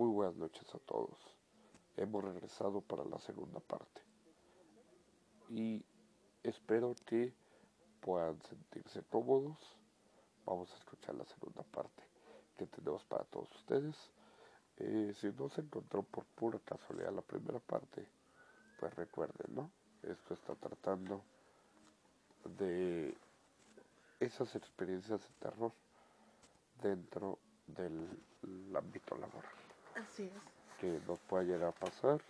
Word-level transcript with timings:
Muy 0.00 0.08
buenas 0.08 0.36
noches 0.36 0.74
a 0.74 0.78
todos. 0.78 1.18
Hemos 1.98 2.24
regresado 2.24 2.80
para 2.80 3.04
la 3.04 3.18
segunda 3.18 3.60
parte. 3.60 4.00
Y 5.50 5.84
espero 6.42 6.96
que 7.04 7.34
puedan 8.00 8.40
sentirse 8.40 9.02
cómodos. 9.10 9.58
Vamos 10.46 10.72
a 10.72 10.78
escuchar 10.78 11.16
la 11.16 11.26
segunda 11.26 11.62
parte 11.64 12.02
que 12.56 12.66
tenemos 12.66 13.04
para 13.04 13.24
todos 13.24 13.54
ustedes. 13.56 13.94
Eh, 14.78 15.12
si 15.20 15.26
no 15.32 15.50
se 15.50 15.60
encontró 15.60 16.02
por 16.02 16.24
pura 16.24 16.58
casualidad 16.60 17.12
la 17.12 17.20
primera 17.20 17.58
parte, 17.58 18.08
pues 18.78 18.94
recuerden, 18.94 19.54
¿no? 19.54 19.70
Esto 20.02 20.32
está 20.32 20.54
tratando 20.54 21.22
de 22.56 23.14
esas 24.18 24.56
experiencias 24.56 25.20
de 25.20 25.34
terror 25.40 25.72
dentro 26.80 27.38
del 27.66 28.08
ámbito 28.74 29.14
laboral. 29.18 29.59
Así 30.00 30.24
es. 30.24 30.78
Que 30.80 31.00
nos 31.06 31.18
pueda 31.20 31.42
llegar 31.42 31.68
a 31.68 31.72
pasar 31.72 32.20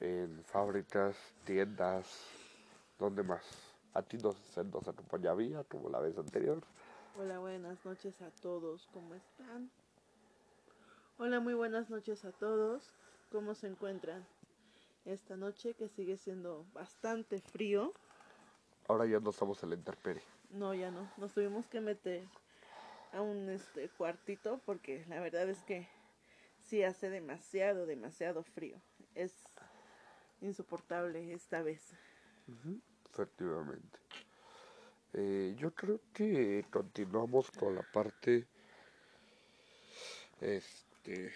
en 0.00 0.44
fábricas, 0.44 1.16
tiendas, 1.44 2.06
¿dónde 2.98 3.22
más? 3.22 3.44
A 3.94 4.02
ti 4.02 4.18
nos, 4.18 4.36
nos 4.56 4.86
acompaña 4.86 5.32
Vía, 5.34 5.64
como 5.64 5.88
la 5.88 6.00
vez 6.00 6.18
anterior. 6.18 6.62
Hola, 7.18 7.38
buenas 7.38 7.84
noches 7.84 8.20
a 8.20 8.30
todos, 8.30 8.88
¿cómo 8.92 9.14
están? 9.14 9.70
Hola, 11.16 11.40
muy 11.40 11.54
buenas 11.54 11.88
noches 11.88 12.24
a 12.24 12.32
todos, 12.32 12.92
¿cómo 13.32 13.54
se 13.54 13.66
encuentran? 13.66 14.24
Esta 15.04 15.36
noche 15.36 15.74
que 15.74 15.88
sigue 15.88 16.18
siendo 16.18 16.66
bastante 16.74 17.40
frío. 17.40 17.94
Ahora 18.86 19.06
ya 19.06 19.18
no 19.18 19.30
estamos 19.30 19.62
en 19.62 19.70
la 19.70 19.76
intemperie. 19.76 20.22
No, 20.50 20.74
ya 20.74 20.90
no, 20.90 21.10
nos 21.16 21.32
tuvimos 21.32 21.66
que 21.68 21.80
meter 21.80 22.22
a 23.12 23.22
un 23.22 23.48
este 23.48 23.88
cuartito 23.88 24.60
porque 24.66 25.04
la 25.08 25.20
verdad 25.20 25.48
es 25.48 25.62
que 25.64 25.88
sí 26.68 26.82
hace 26.82 27.08
demasiado, 27.08 27.86
demasiado 27.86 28.42
frío. 28.42 28.80
Es 29.14 29.32
insoportable 30.40 31.32
esta 31.32 31.62
vez. 31.62 31.82
Efectivamente. 33.10 33.98
Eh, 35.14 35.54
yo 35.58 35.74
creo 35.74 36.00
que 36.12 36.66
continuamos 36.70 37.50
con 37.50 37.74
la 37.74 37.82
parte 37.82 38.46
este 40.40 41.32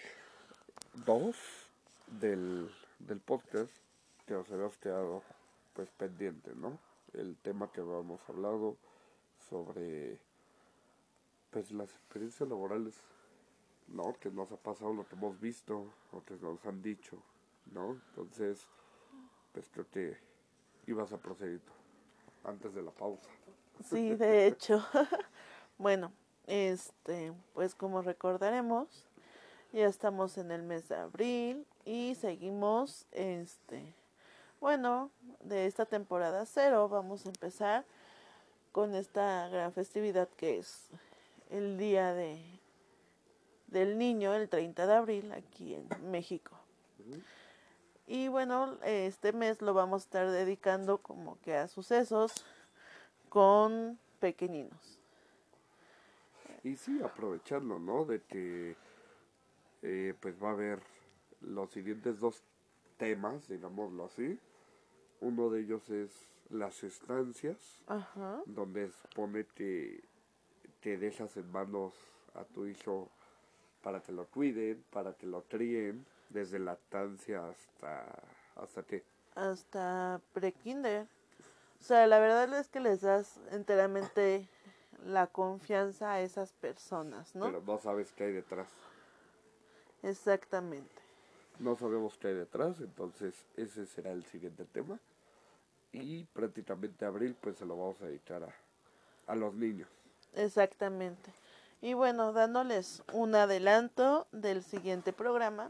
2 1.05 1.35
del, 2.19 2.69
del 2.99 3.19
podcast 3.19 3.71
que 4.27 4.35
nos 4.35 4.49
habíamos 4.51 4.77
quedado 4.77 5.23
pues 5.73 5.89
pendiente, 5.89 6.51
¿no? 6.55 6.79
El 7.13 7.35
tema 7.37 7.71
que 7.71 7.81
habíamos 7.81 8.21
hablado 8.29 8.77
sobre 9.49 10.19
pues 11.49 11.71
las 11.71 11.89
experiencias 11.89 12.47
laborales, 12.47 12.95
¿no? 13.87 14.13
Que 14.19 14.29
nos 14.29 14.51
ha 14.51 14.57
pasado, 14.57 14.93
lo 14.93 15.07
que 15.07 15.15
hemos 15.15 15.39
visto, 15.39 15.85
lo 16.11 16.23
que 16.23 16.35
nos 16.35 16.65
han 16.65 16.81
dicho, 16.81 17.17
¿no? 17.71 17.91
Entonces, 18.09 18.67
pues 19.51 19.69
creo 19.69 19.89
que 19.89 20.17
ibas 20.87 21.11
a 21.11 21.17
proceder 21.17 21.61
antes 22.43 22.73
de 22.73 22.81
la 22.81 22.91
pausa. 22.91 23.29
Sí, 23.83 24.15
de 24.15 24.47
hecho. 24.47 24.85
bueno, 25.77 26.11
este, 26.47 27.33
pues 27.53 27.75
como 27.75 28.01
recordaremos, 28.01 29.07
ya 29.71 29.87
estamos 29.87 30.37
en 30.37 30.51
el 30.51 30.63
mes 30.63 30.87
de 30.89 30.95
abril 30.95 31.65
y 31.85 32.15
seguimos, 32.15 33.07
este, 33.11 33.95
bueno, 34.59 35.11
de 35.41 35.65
esta 35.65 35.85
temporada 35.85 36.45
cero 36.45 36.87
vamos 36.89 37.25
a 37.25 37.29
empezar 37.29 37.85
con 38.71 38.95
esta 38.95 39.47
gran 39.49 39.71
festividad 39.73 40.27
que 40.37 40.59
es 40.59 40.89
el 41.49 41.77
día 41.77 42.13
de 42.13 42.41
del 43.73 43.97
niño 43.97 44.33
el 44.33 44.47
30 44.47 44.87
de 44.87 44.93
abril 44.93 45.31
aquí 45.33 45.75
en 45.75 45.87
México. 46.09 46.57
Y 48.07 48.27
bueno, 48.27 48.77
este 48.83 49.33
mes 49.33 49.61
lo 49.61 49.73
vamos 49.73 50.03
a 50.03 50.05
estar 50.05 50.31
dedicando 50.31 50.99
como 50.99 51.39
que 51.41 51.55
a 51.57 51.67
sucesos 51.67 52.45
con 53.29 53.99
pequeñinos. 54.19 54.99
Y 56.63 56.77
sí, 56.77 57.01
aprovechando, 57.03 57.79
¿no? 57.79 58.05
De 58.05 58.21
que 58.21 58.75
eh, 59.81 60.13
pues 60.19 60.41
va 60.41 60.49
a 60.49 60.53
haber 60.53 60.79
los 61.41 61.71
siguientes 61.71 62.19
dos 62.19 62.41
temas, 62.97 63.47
digámoslo 63.49 64.05
así. 64.05 64.39
Uno 65.19 65.49
de 65.49 65.61
ellos 65.61 65.89
es 65.89 66.27
las 66.49 66.83
estancias, 66.83 67.57
donde 68.45 68.91
supone 68.91 69.45
que 69.55 70.03
te 70.81 70.97
dejas 70.97 71.35
en 71.37 71.51
manos 71.51 71.93
a 72.35 72.43
tu 72.43 72.65
hijo 72.65 73.09
para 73.83 74.01
que 74.01 74.11
lo 74.11 74.25
cuiden, 74.25 74.83
para 74.89 75.13
que 75.13 75.27
lo 75.27 75.43
críen, 75.43 76.05
desde 76.29 76.57
lactancia 76.57 77.47
hasta, 77.47 78.05
¿hasta 78.55 78.83
qué? 78.83 79.03
Hasta 79.35 80.21
prekinder. 80.33 81.05
O 81.79 81.83
sea, 81.83 82.07
la 82.07 82.19
verdad 82.19 82.51
es 82.57 82.69
que 82.69 82.79
les 82.79 83.01
das 83.01 83.39
enteramente 83.51 84.47
la 85.05 85.27
confianza 85.27 86.13
a 86.13 86.21
esas 86.21 86.53
personas, 86.53 87.35
¿no? 87.35 87.45
Pero 87.45 87.61
no 87.61 87.77
sabes 87.77 88.11
qué 88.13 88.23
hay 88.23 88.31
detrás. 88.31 88.69
Exactamente. 90.01 91.01
No 91.59 91.75
sabemos 91.75 92.17
qué 92.17 92.29
hay 92.29 92.35
detrás, 92.35 92.79
entonces 92.79 93.35
ese 93.57 93.85
será 93.85 94.11
el 94.11 94.23
siguiente 94.23 94.65
tema. 94.65 94.97
Y 95.91 96.23
prácticamente 96.25 97.05
abril 97.05 97.35
pues 97.39 97.57
se 97.57 97.65
lo 97.65 97.77
vamos 97.77 98.01
a 98.01 98.05
dedicar 98.05 98.43
a, 98.43 99.31
a 99.31 99.35
los 99.35 99.53
niños. 99.53 99.89
Exactamente. 100.35 101.31
Y 101.83 101.95
bueno, 101.95 102.31
dándoles 102.31 103.03
un 103.11 103.35
adelanto 103.35 104.25
del 104.31 104.63
siguiente 104.63 105.11
programa, 105.11 105.69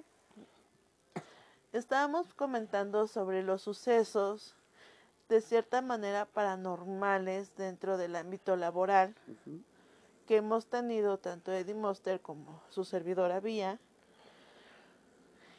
estábamos 1.72 2.36
comentando 2.36 3.08
sobre 3.08 3.42
los 3.42 3.64
sucesos 3.64 4.56
de 5.28 5.42
cierta 5.42 5.82
manera 5.82 6.26
paranormales 6.26 7.56
dentro 7.56 7.98
del 7.98 8.16
ámbito 8.16 8.56
laboral 8.56 9.16
que 10.28 10.36
hemos 10.36 10.68
tenido 10.68 11.18
tanto 11.18 11.52
Eddie 11.52 11.74
Monster 11.74 12.22
como 12.22 12.62
su 12.70 12.86
servidora 12.86 13.40
Vía 13.40 13.80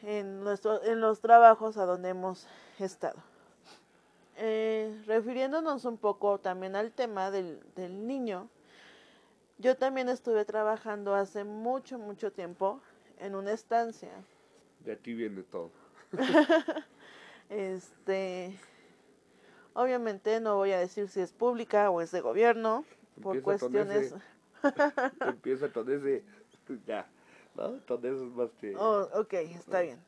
en, 0.04 0.44
nuestro, 0.44 0.80
en 0.84 1.00
los 1.00 1.18
trabajos 1.18 1.76
a 1.78 1.84
donde 1.84 2.10
hemos 2.10 2.46
estado. 2.78 3.18
Eh, 4.36 5.02
refiriéndonos 5.06 5.84
un 5.84 5.98
poco 5.98 6.38
también 6.38 6.76
al 6.76 6.92
tema 6.92 7.32
del, 7.32 7.60
del 7.74 8.06
niño, 8.06 8.48
yo 9.58 9.76
también 9.76 10.08
estuve 10.08 10.44
trabajando 10.44 11.14
hace 11.14 11.44
mucho, 11.44 11.98
mucho 11.98 12.32
tiempo 12.32 12.80
en 13.18 13.34
una 13.34 13.52
estancia. 13.52 14.10
De 14.80 14.92
aquí 14.92 15.14
viene 15.14 15.42
todo. 15.42 15.70
este, 17.48 18.58
obviamente 19.72 20.40
no 20.40 20.56
voy 20.56 20.72
a 20.72 20.78
decir 20.78 21.08
si 21.08 21.20
es 21.20 21.32
pública 21.32 21.90
o 21.90 22.00
es 22.00 22.10
de 22.10 22.20
gobierno, 22.20 22.84
por 23.22 23.40
cuestiones... 23.42 24.14
Empieza 25.20 25.70
con 25.70 25.90
ese, 25.90 26.24
ya, 26.86 27.06
¿no? 27.54 27.84
Con 27.86 28.04
eso 28.04 28.26
es 28.26 28.32
más 28.32 28.50
que... 28.60 28.74
Oh, 28.76 29.08
ok, 29.12 29.32
está 29.34 29.82
bien. 29.82 29.98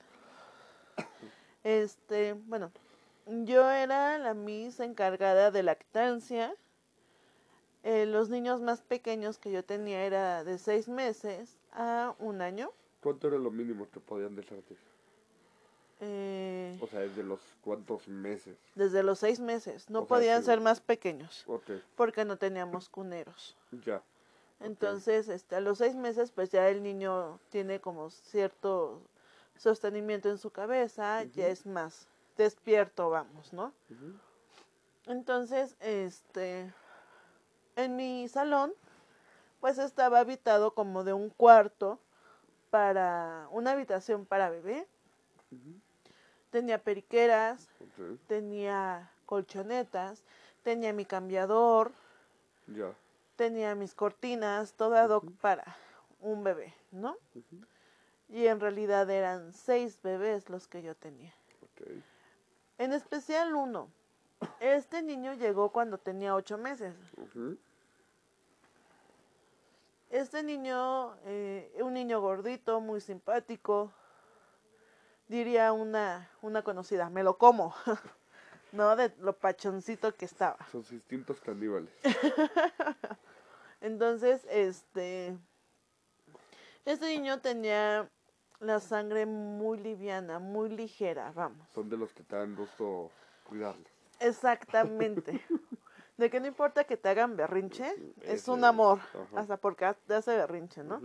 Este, 1.63 2.33
bueno, 2.33 2.73
yo 3.27 3.71
era 3.71 4.19
la 4.19 4.35
Miss 4.35 4.81
encargada 4.81 5.51
de 5.51 5.63
lactancia 5.63 6.55
eh, 7.89 8.05
los 8.05 8.29
niños 8.31 8.61
más 8.61 8.83
pequeños 8.83 9.39
que 9.39 9.53
yo 9.53 9.65
tenía 9.65 10.05
era 10.05 10.43
de 10.43 10.59
seis 10.59 10.89
meses 10.89 11.57
a 11.73 12.17
un 12.19 12.43
año. 12.43 12.73
¿Cuánto 13.01 13.29
era 13.29 13.39
lo 13.39 13.53
mínimo 13.53 13.89
que 13.89 14.01
podían 14.01 14.35
dejarte? 14.35 14.77
Eh, 16.01 16.77
o 16.83 16.89
sea, 16.89 16.99
¿desde 16.99 17.23
los 17.23 17.39
cuántos 17.63 18.09
meses? 18.09 18.57
Desde 18.75 19.05
los 19.05 19.21
seis 19.21 19.39
meses. 19.39 19.89
No 19.89 20.07
podían 20.07 20.43
ser 20.43 20.61
más 20.61 20.81
pequeños. 20.81 21.47
Porque 21.95 22.25
no 22.25 22.37
teníamos 22.37 22.89
cuneros. 22.89 23.57
Ya. 23.85 24.03
Entonces, 24.59 25.29
este, 25.29 25.55
a 25.55 25.61
los 25.61 25.79
seis 25.79 25.95
meses, 25.95 26.33
pues 26.33 26.51
ya 26.51 26.69
el 26.69 26.83
niño 26.83 27.39
tiene 27.51 27.81
como 27.81 28.11
cierto 28.11 29.01
sostenimiento 29.59 30.29
en 30.29 30.39
su 30.39 30.51
cabeza, 30.51 31.23
ya 31.23 31.47
es 31.47 31.65
más 31.67 32.09
despierto, 32.37 33.11
vamos, 33.11 33.53
¿no? 33.53 33.73
Entonces, 35.07 35.77
este, 35.79 36.73
en 37.77 37.97
mi 37.97 38.29
salón, 38.29 38.73
pues 39.61 39.79
estaba 39.79 40.21
habitado 40.21 40.75
como 40.75 41.05
de 41.05 41.13
un 41.13 41.31
cuarto 41.31 41.99
para 42.71 43.49
una 43.51 43.73
habitación 43.73 44.27
para 44.27 44.51
bebé. 44.51 44.87
Tenía 46.51 46.83
periqueras, 46.83 47.69
tenía 48.27 49.11
colchonetas, 49.27 50.23
tenía 50.63 50.93
mi 50.93 51.05
cambiador, 51.05 51.93
tenía 53.37 53.75
mis 53.75 53.95
cortinas, 53.95 54.73
todo 54.73 55.21
para 55.41 55.77
un 56.21 56.43
bebé, 56.43 56.75
¿no? 56.91 57.17
Y 58.29 58.47
en 58.47 58.59
realidad 58.59 59.09
eran 59.11 59.53
seis 59.53 60.01
bebés 60.03 60.49
los 60.49 60.67
que 60.67 60.83
yo 60.83 60.95
tenía. 60.95 61.33
En 62.79 62.93
especial 62.93 63.55
uno. 63.55 63.89
Este 64.61 65.03
niño 65.03 65.35
llegó 65.35 65.71
cuando 65.71 65.99
tenía 65.99 66.35
ocho 66.35 66.59
meses. 66.59 66.95
Este 70.17 70.43
niño, 70.43 71.15
eh, 71.27 71.71
un 71.83 71.93
niño 71.93 72.23
gordito, 72.23 72.81
muy 72.81 73.03
simpático, 73.03 73.93
diría 75.29 75.75
una, 75.75 76.31
una 76.41 76.63
conocida, 76.63 77.11
me 77.11 77.23
lo 77.23 77.37
como, 77.37 77.75
¿no? 78.73 78.97
De 78.97 79.13
lo 79.21 79.35
pachoncito 79.35 80.15
que 80.15 80.25
estaba. 80.25 80.57
Sus 80.73 80.91
instintos 80.91 81.39
caníbales. 81.43 81.91
Entonces, 83.83 84.47
este, 84.49 85.37
este 86.87 87.09
niño 87.09 87.43
tenía 87.43 88.09
la 88.59 88.81
sangre 88.81 89.27
muy 89.27 89.77
liviana, 89.77 90.39
muy 90.39 90.71
ligera, 90.71 91.31
vamos. 91.35 91.69
Son 91.75 91.91
de 91.91 91.99
los 91.99 92.15
que 92.15 92.23
te 92.23 92.37
dan 92.37 92.57
gusto 92.57 93.11
cuidarlos. 93.45 93.93
Exactamente. 94.21 95.45
De 96.17 96.31
que 96.31 96.41
no 96.41 96.47
importa 96.47 96.85
que 96.85 96.97
te 96.97 97.09
hagan 97.11 97.37
berrinche, 97.37 97.95
es 98.23 98.49
un 98.49 98.65
amor, 98.65 99.01
ajá. 99.13 99.41
hasta 99.41 99.57
porque 99.59 99.95
te 100.07 100.15
hace 100.15 100.35
berrinche, 100.37 100.83
¿no? 100.83 101.01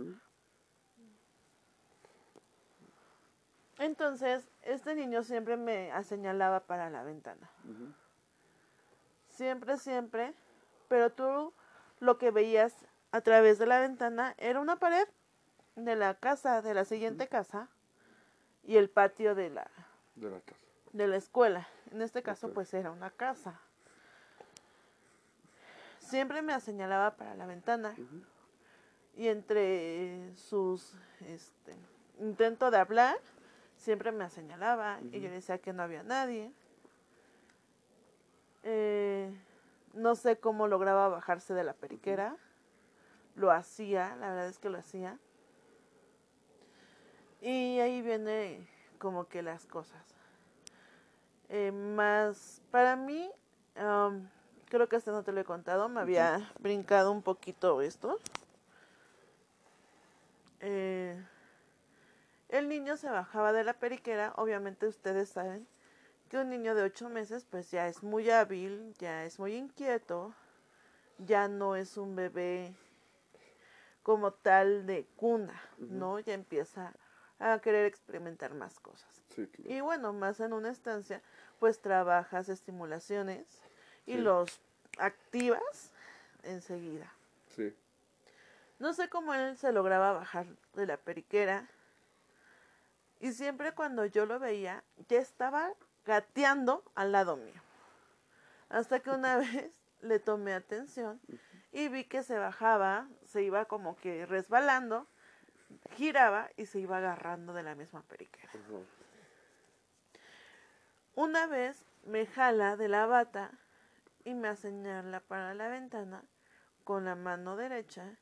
Entonces, 3.78 4.48
este 4.62 4.94
niño 4.94 5.22
siempre 5.22 5.56
me 5.56 5.90
señalaba 6.04 6.60
para 6.60 6.88
la 6.88 7.02
ventana. 7.02 7.50
Siempre, 9.28 9.76
siempre. 9.76 10.34
Pero 10.88 11.10
tú 11.10 11.52
lo 12.00 12.18
que 12.18 12.30
veías 12.30 12.74
a 13.12 13.20
través 13.22 13.58
de 13.58 13.66
la 13.66 13.80
ventana 13.80 14.34
era 14.38 14.60
una 14.60 14.76
pared 14.76 15.06
de 15.74 15.96
la 15.96 16.14
casa, 16.14 16.62
de 16.62 16.74
la 16.74 16.84
siguiente 16.84 17.28
casa, 17.28 17.68
y 18.62 18.76
el 18.76 18.88
patio 18.90 19.34
de 19.34 19.50
la, 19.50 19.70
De 20.14 20.30
la 20.30 20.40
casa. 20.40 20.60
de 20.92 21.06
la 21.08 21.16
escuela. 21.16 21.66
En 21.90 22.02
este 22.02 22.22
caso, 22.22 22.52
pues 22.52 22.72
era 22.74 22.90
una 22.90 23.10
casa. 23.10 23.60
Siempre 26.12 26.42
me 26.42 26.60
señalaba 26.60 27.16
para 27.16 27.34
la 27.34 27.46
ventana 27.46 27.96
y 29.16 29.28
entre 29.28 30.36
sus 30.36 30.94
este, 31.20 31.74
intento 32.20 32.70
de 32.70 32.76
hablar, 32.76 33.16
siempre 33.78 34.12
me 34.12 34.28
señalaba 34.28 34.98
y 35.10 35.20
yo 35.20 35.28
Ujú. 35.28 35.36
decía 35.36 35.56
que 35.56 35.72
no 35.72 35.82
había 35.82 36.02
nadie. 36.02 36.52
Eh, 38.62 39.34
no 39.94 40.14
sé 40.14 40.36
cómo 40.36 40.68
lograba 40.68 41.08
bajarse 41.08 41.54
de 41.54 41.64
la 41.64 41.72
periquera. 41.72 42.36
Lo 43.34 43.50
hacía, 43.50 44.14
la 44.16 44.28
verdad 44.32 44.48
es 44.48 44.58
que 44.58 44.68
lo 44.68 44.76
hacía. 44.76 45.18
Y 47.40 47.78
ahí 47.80 48.02
viene 48.02 48.68
como 48.98 49.28
que 49.28 49.40
las 49.40 49.64
cosas. 49.64 50.14
Eh, 51.48 51.72
más, 51.72 52.60
para 52.70 52.96
mí, 52.96 53.30
creo 54.72 54.88
que 54.88 54.96
este 54.96 55.10
no 55.10 55.22
te 55.22 55.32
lo 55.32 55.40
he 55.42 55.44
contado, 55.44 55.90
me 55.90 56.00
había 56.00 56.50
brincado 56.58 57.12
un 57.12 57.20
poquito 57.20 57.82
esto. 57.82 58.18
Eh, 60.60 61.22
el 62.48 62.70
niño 62.70 62.96
se 62.96 63.10
bajaba 63.10 63.52
de 63.52 63.64
la 63.64 63.74
periquera, 63.74 64.32
obviamente 64.36 64.86
ustedes 64.86 65.28
saben 65.28 65.66
que 66.30 66.38
un 66.38 66.48
niño 66.48 66.74
de 66.74 66.84
ocho 66.84 67.10
meses 67.10 67.44
pues 67.44 67.70
ya 67.70 67.86
es 67.86 68.02
muy 68.02 68.30
hábil, 68.30 68.94
ya 68.98 69.26
es 69.26 69.38
muy 69.38 69.56
inquieto, 69.56 70.32
ya 71.18 71.48
no 71.48 71.76
es 71.76 71.98
un 71.98 72.16
bebé 72.16 72.74
como 74.02 74.32
tal 74.32 74.86
de 74.86 75.04
cuna. 75.16 75.60
¿no? 75.76 76.18
Ya 76.18 76.32
empieza 76.32 76.94
a 77.38 77.58
querer 77.58 77.84
experimentar 77.84 78.54
más 78.54 78.80
cosas. 78.80 79.22
Sí, 79.36 79.46
claro. 79.48 79.70
Y 79.70 79.82
bueno, 79.82 80.14
más 80.14 80.40
en 80.40 80.54
una 80.54 80.70
estancia, 80.70 81.20
pues 81.58 81.82
trabajas 81.82 82.48
estimulaciones 82.48 83.60
y 84.06 84.14
Sí. 84.14 84.18
los 84.20 84.60
activas 84.98 85.92
enseguida. 86.42 87.12
Sí. 87.54 87.74
No 88.78 88.92
sé 88.94 89.08
cómo 89.08 89.32
él 89.34 89.56
se 89.56 89.72
lograba 89.72 90.12
bajar 90.12 90.46
de 90.74 90.86
la 90.86 90.96
periquera. 90.96 91.68
Y 93.20 93.32
siempre 93.32 93.72
cuando 93.72 94.04
yo 94.06 94.26
lo 94.26 94.38
veía, 94.40 94.82
ya 95.08 95.18
estaba 95.20 95.72
gateando 96.04 96.82
al 96.94 97.12
lado 97.12 97.36
mío. 97.36 97.62
Hasta 98.68 99.00
que 99.00 99.10
una 99.10 99.36
vez 99.66 99.72
le 100.00 100.18
tomé 100.18 100.52
atención 100.54 101.20
y 101.70 101.88
vi 101.88 102.04
que 102.04 102.22
se 102.24 102.36
bajaba, 102.38 103.06
se 103.24 103.42
iba 103.42 103.66
como 103.66 103.96
que 103.96 104.26
resbalando, 104.26 105.06
giraba 105.96 106.50
y 106.56 106.66
se 106.66 106.80
iba 106.80 106.96
agarrando 106.98 107.52
de 107.52 107.62
la 107.62 107.74
misma 107.76 108.02
periquera. 108.02 108.50
Una 111.14 111.46
vez 111.46 111.84
me 112.04 112.26
jala 112.26 112.76
de 112.76 112.88
la 112.88 113.06
bata 113.06 113.52
y 114.24 114.34
me 114.34 114.54
señala 114.56 115.20
para 115.20 115.54
la 115.54 115.68
ventana 115.68 116.24
con 116.84 117.04
la 117.04 117.14
mano 117.14 117.56
derecha 117.56 118.18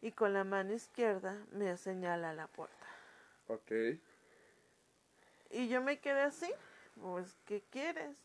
y 0.00 0.12
con 0.12 0.32
la 0.32 0.44
mano 0.44 0.74
izquierda 0.74 1.44
me 1.52 1.76
señala 1.76 2.32
la 2.32 2.46
puerta. 2.46 2.86
Ok. 3.48 3.72
Y 5.50 5.68
yo 5.68 5.80
me 5.82 5.98
quedé 5.98 6.20
así, 6.22 6.50
pues, 7.00 7.34
¿qué 7.46 7.62
quieres? 7.70 8.16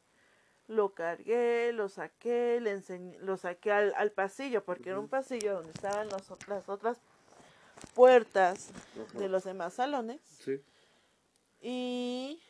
Lo 0.67 0.93
cargué, 0.93 1.71
lo 1.73 1.89
saqué, 1.89 2.59
le 2.61 2.71
enseñé, 2.71 3.17
lo 3.19 3.37
saqué 3.37 3.71
al, 3.71 3.93
al 3.95 4.11
pasillo, 4.11 4.63
porque 4.63 4.89
era 4.89 4.99
un 4.99 5.09
pasillo 5.09 5.55
donde 5.55 5.71
estaban 5.71 6.09
los 6.09 6.29
las 6.47 6.69
otras 6.69 6.99
puertas 7.93 8.71
de 9.13 9.29
los 9.29 9.43
demás 9.43 9.73
salones. 9.73 10.21
Sí. 10.39 10.61
y 11.61 12.41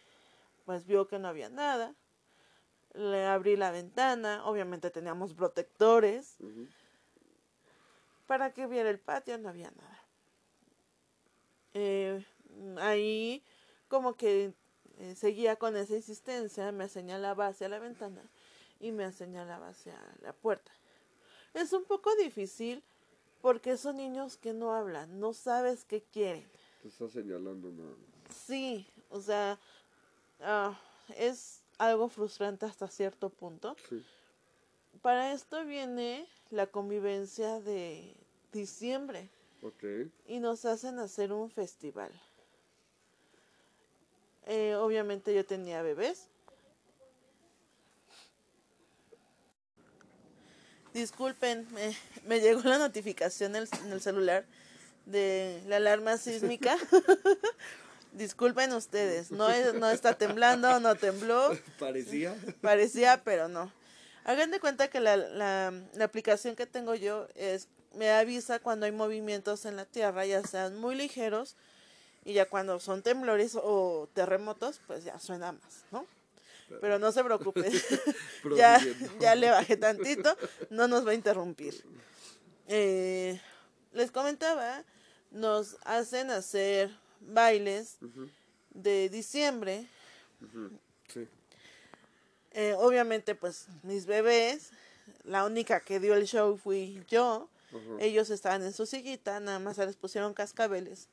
pues 0.66 0.86
vio 0.86 1.08
que 1.08 1.20
no 1.20 1.28
había 1.28 1.50
nada. 1.50 1.94
Le 2.94 3.26
abrí 3.26 3.56
la 3.56 3.72
ventana, 3.72 4.46
obviamente 4.46 4.92
teníamos 4.92 5.34
protectores 5.34 6.38
para 8.28 8.54
que 8.54 8.68
viera 8.68 8.90
el 8.90 9.00
patio, 9.00 9.38
no 9.38 9.50
había 9.50 9.72
nada. 9.72 10.04
Eh, 11.74 12.24
ahí 12.78 13.44
como 13.88 14.16
que 14.16 14.54
eh, 14.98 15.16
seguía 15.16 15.56
con 15.56 15.76
esa 15.76 15.96
insistencia, 15.96 16.72
me 16.72 16.88
señalaba 16.88 17.48
hacia 17.48 17.68
la 17.68 17.80
ventana 17.80 18.30
y 18.80 18.92
me 18.92 19.12
señalaba 19.12 19.70
hacia 19.70 19.96
la 20.22 20.34
puerta. 20.34 20.72
Es 21.54 21.74
un 21.74 21.86
poco 21.86 22.16
difícil 22.16 22.84
porque 23.42 23.76
son 23.78 23.98
niños 23.98 24.38
que 24.38 24.54
no 24.54 24.74
hablan, 24.74 25.20
no 25.20 25.34
sabes 25.34 25.84
qué 25.84 26.04
quieren. 26.04 26.48
Te 26.82 26.90
está 26.90 27.10
señalando 27.10 27.72
nada. 27.72 27.96
Sí, 28.30 28.88
o 29.10 29.20
sea, 29.20 29.60
ah, 30.40 30.80
es 31.18 31.63
algo 31.78 32.10
frustrante 32.10 32.66
hasta 32.66 32.88
cierto 32.88 33.30
punto. 33.30 33.76
Sí. 33.90 34.04
Para 35.02 35.34
esto 35.34 35.64
viene 35.66 36.28
la 36.50 36.68
convivencia 36.68 37.60
de 37.60 38.16
diciembre 38.52 39.30
Ok. 39.62 39.84
y 40.28 40.40
nos 40.40 40.66
hacen 40.66 41.00
hacer 41.00 41.34
un 41.34 41.50
festival. 41.50 42.12
Eh, 44.46 44.76
obviamente 44.76 45.34
yo 45.34 45.46
tenía 45.46 45.82
bebés. 45.82 46.28
Disculpen, 50.94 51.68
me, 51.74 51.98
me 52.26 52.40
llegó 52.40 52.62
la 52.64 52.78
notificación 52.78 53.56
en 53.56 53.64
el, 53.64 53.70
en 53.86 53.92
el 53.94 54.02
celular 54.02 54.46
de 55.06 55.64
la 55.68 55.78
alarma 55.78 56.18
sísmica. 56.18 56.78
Disculpen 58.14 58.72
ustedes, 58.74 59.32
no, 59.32 59.50
es- 59.50 59.74
no 59.74 59.90
está 59.90 60.14
temblando, 60.14 60.80
no 60.80 60.96
tembló, 60.96 61.52
Parecía. 61.80 62.36
parecía, 62.62 63.22
pero 63.24 63.48
no. 63.48 63.72
Hagan 64.24 64.52
de 64.52 64.60
cuenta 64.60 64.88
que 64.88 65.00
la, 65.00 65.18
la, 65.18 65.74
la 65.96 66.06
aplicación 66.06 66.56
que 66.56 66.66
tengo 66.66 66.96
yo 66.96 67.28
es 67.36 67.68
me 67.96 68.10
avisa 68.12 68.60
cuando 68.60 68.86
hay 68.86 68.92
movimientos 68.92 69.66
en 69.66 69.76
la 69.76 69.86
tierra, 69.86 70.26
ya 70.26 70.42
sean 70.44 70.78
muy 70.78 70.96
ligeros, 70.96 71.56
y 72.26 72.34
ya 72.34 72.48
cuando 72.48 72.80
son 72.80 73.02
temblores 73.02 73.58
o 73.62 74.08
terremotos, 74.14 74.80
pues 74.88 75.04
ya 75.04 75.20
suena 75.20 75.52
más, 75.52 75.84
¿no? 75.92 76.06
Pero 76.82 76.98
no 76.98 77.12
se 77.12 77.24
preocupen, 77.24 77.72
ya 79.20 79.36
le 79.36 79.50
bajé 79.52 79.76
tantito, 79.78 80.36
no 80.70 80.88
nos 80.88 81.06
va 81.06 81.12
a 81.12 81.16
interrumpir. 81.16 81.84
Eh, 82.68 83.40
les 83.92 84.10
comentaba, 84.12 84.84
nos 85.32 85.78
hacen 85.84 86.32
hacer 86.32 86.90
bailes 87.28 87.98
de 88.72 89.10
diciembre. 89.10 89.88
Sí. 91.08 91.28
Eh, 92.52 92.76
obviamente, 92.78 93.36
pues 93.36 93.68
mis 93.82 94.06
bebés, 94.06 94.72
la 95.24 95.46
única 95.46 95.80
que 95.80 96.00
dio 96.00 96.16
el 96.16 96.26
show 96.26 96.58
fui 96.58 97.04
yo. 97.08 97.50
Ellos 98.00 98.30
estaban 98.30 98.62
en 98.62 98.72
su 98.72 98.86
sillita, 98.86 99.40
nada 99.40 99.58
más 99.58 99.78
se 99.78 99.86
les 99.88 99.96
pusieron 99.96 100.36
cascabeles 100.36 101.10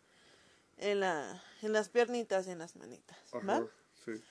en, 0.77 1.01
la, 1.01 1.43
en 1.63 1.73
las 1.73 1.89
piernitas 1.89 2.47
y 2.47 2.51
en 2.51 2.59
las 2.59 2.77
manitas. 2.77 3.17
Sí. 4.05 4.23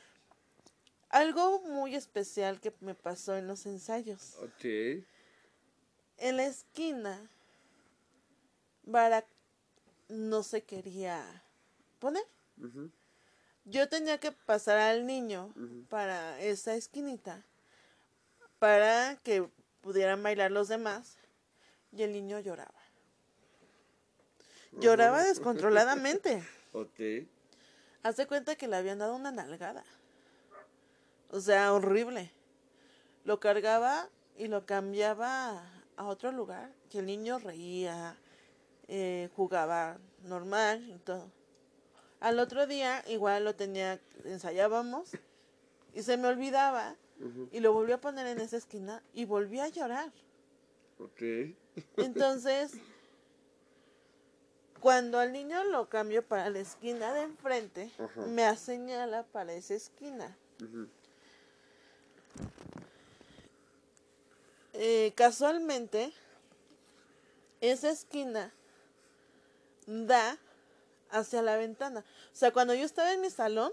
Algo 1.10 1.62
muy 1.62 1.96
especial 1.96 2.60
que 2.60 2.72
me 2.82 2.94
pasó 2.94 3.36
en 3.36 3.48
los 3.48 3.66
ensayos. 3.66 4.36
En 6.18 6.38
la 6.38 6.46
esquina, 6.46 7.32
Barak 8.84 9.26
no 10.08 10.44
se 10.44 10.62
quería 10.62 11.44
poner. 12.00 12.24
Yo 13.66 13.88
tenía 13.88 14.20
que 14.20 14.32
pasar 14.32 14.78
al 14.78 15.06
niño 15.06 15.54
para 15.90 16.40
esa 16.42 16.76
esquinita 16.76 17.46
para 18.60 19.18
que 19.24 19.50
pudieran 19.82 20.22
bailar 20.22 20.52
los 20.52 20.68
demás 20.68 21.18
y 21.92 22.04
el 22.04 22.12
niño 22.12 22.40
lloraba. 22.40 22.80
Lloraba 24.74 25.24
descontroladamente. 25.24 26.44
Ok. 26.72 27.00
Hace 28.04 28.28
cuenta 28.28 28.56
que 28.56 28.68
le 28.68 28.76
habían 28.76 29.00
dado 29.00 29.16
una 29.16 29.32
nalgada. 29.32 29.84
O 31.32 31.42
sea, 31.42 31.74
horrible. 31.74 32.32
Lo 33.24 33.40
cargaba 33.40 34.08
y 34.38 34.50
lo 34.50 34.68
cambiaba 34.68 35.64
a 35.98 36.06
otro 36.06 36.32
lugar. 36.32 36.72
Que 36.92 37.00
el 37.00 37.08
niño 37.08 37.40
reía, 37.40 38.16
eh, 38.88 39.30
jugaba 39.36 39.98
normal 40.22 40.88
y 40.96 41.00
todo. 41.00 41.32
Al 42.20 42.40
otro 42.40 42.68
día, 42.68 43.04
igual 43.08 43.46
lo 43.46 43.56
tenía, 43.56 44.00
ensayábamos 44.26 45.12
y 45.94 46.04
se 46.04 46.18
me 46.18 46.28
olvidaba. 46.28 46.96
Y 47.52 47.60
lo 47.60 47.74
volví 47.74 47.92
a 47.92 48.00
poner 48.00 48.28
en 48.28 48.40
esa 48.40 48.56
esquina 48.56 49.04
y 49.14 49.26
volví 49.26 49.60
a 49.60 49.68
llorar. 49.68 50.10
Ok. 51.00 51.22
Entonces, 51.98 52.72
cuando 54.80 55.20
al 55.20 55.34
niño 55.34 55.64
lo 55.66 55.90
cambio 55.90 56.26
para 56.26 56.50
la 56.50 56.60
esquina 56.60 57.14
de 57.14 57.24
enfrente, 57.24 57.92
Ajá. 58.00 58.22
me 58.22 58.56
señala 58.56 59.24
para 59.24 59.54
esa 59.54 59.74
esquina. 59.74 60.38
Eh, 64.74 65.12
casualmente, 65.16 66.14
esa 67.60 67.90
esquina 67.90 68.54
da 69.86 70.38
hacia 71.12 71.42
la 71.42 71.58
ventana. 71.58 72.04
O 72.32 72.36
sea, 72.36 72.52
cuando 72.52 72.74
yo 72.74 72.86
estaba 72.86 73.14
en 73.14 73.22
mi 73.22 73.30
salón 73.30 73.72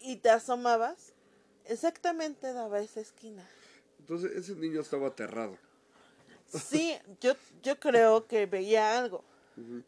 y 0.00 0.16
te 0.16 0.30
asomabas, 0.30 1.12
exactamente 1.66 2.52
daba 2.52 2.80
esa 2.80 3.00
esquina. 3.00 3.46
Entonces 3.98 4.32
ese 4.32 4.54
niño 4.54 4.80
estaba 4.80 5.08
aterrado. 5.08 5.56
Sí, 6.48 6.96
yo, 7.20 7.34
yo 7.62 7.78
creo 7.78 8.26
que 8.26 8.46
veía 8.46 8.98
algo 8.98 9.22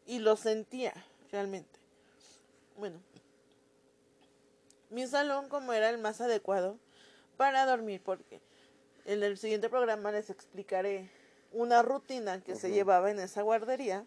y 0.06 0.18
lo 0.18 0.37
sentía 0.37 0.92
realmente. 1.30 1.80
Bueno, 2.76 3.00
mi 4.90 5.06
salón 5.06 5.49
como 5.49 5.73
era 5.73 5.88
el 5.88 5.99
más 5.99 6.21
adecuado 6.21 6.78
para 7.37 7.64
dormir, 7.64 8.02
porque 8.04 8.40
en 9.06 9.23
el 9.23 9.38
siguiente 9.38 9.68
programa 9.68 10.12
les 10.12 10.30
explicaré 10.30 11.11
una 11.52 11.82
rutina 11.82 12.40
que 12.40 12.56
se 12.56 12.71
llevaba 12.71 13.11
en 13.11 13.18
esa 13.18 13.42
guardería. 13.42 14.04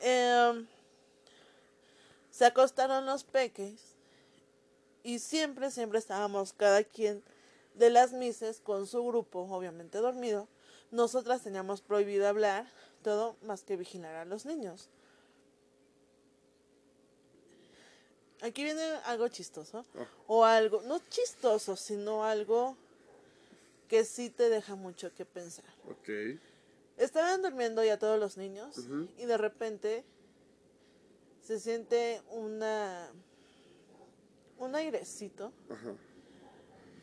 Em, 0.00 0.66
se 2.30 2.44
acostaron 2.44 3.06
los 3.06 3.24
peques 3.24 3.96
y 5.02 5.18
siempre, 5.18 5.70
siempre 5.70 5.98
estábamos 5.98 6.52
cada 6.52 6.84
quien 6.84 7.22
de 7.74 7.90
las 7.90 8.12
mises 8.12 8.60
con 8.60 8.86
su 8.86 9.04
grupo, 9.04 9.40
obviamente 9.40 9.98
dormido. 9.98 10.48
Nosotras 10.90 11.42
teníamos 11.42 11.80
prohibido 11.80 12.28
hablar, 12.28 12.66
todo 13.02 13.36
más 13.42 13.62
que 13.62 13.76
vigilar 13.76 14.14
a 14.16 14.24
los 14.24 14.46
niños. 14.46 14.88
Aquí 18.40 18.62
viene 18.62 18.82
algo 19.04 19.26
chistoso, 19.28 19.84
o 20.28 20.44
algo, 20.44 20.82
no 20.82 21.00
chistoso, 21.08 21.74
sino 21.76 22.24
algo 22.24 22.76
que 23.88 24.04
sí 24.04 24.30
te 24.30 24.48
deja 24.48 24.76
mucho 24.76 25.12
que 25.14 25.24
pensar. 25.24 25.64
Estaban 26.98 27.42
durmiendo 27.42 27.82
ya 27.84 27.98
todos 27.98 28.18
los 28.18 28.36
niños 28.36 28.76
y 29.16 29.24
de 29.24 29.38
repente 29.38 30.04
se 31.40 31.60
siente 31.60 32.20
una 32.30 33.10
un 34.58 34.74
airecito 34.74 35.52
Ajá. 35.70 35.94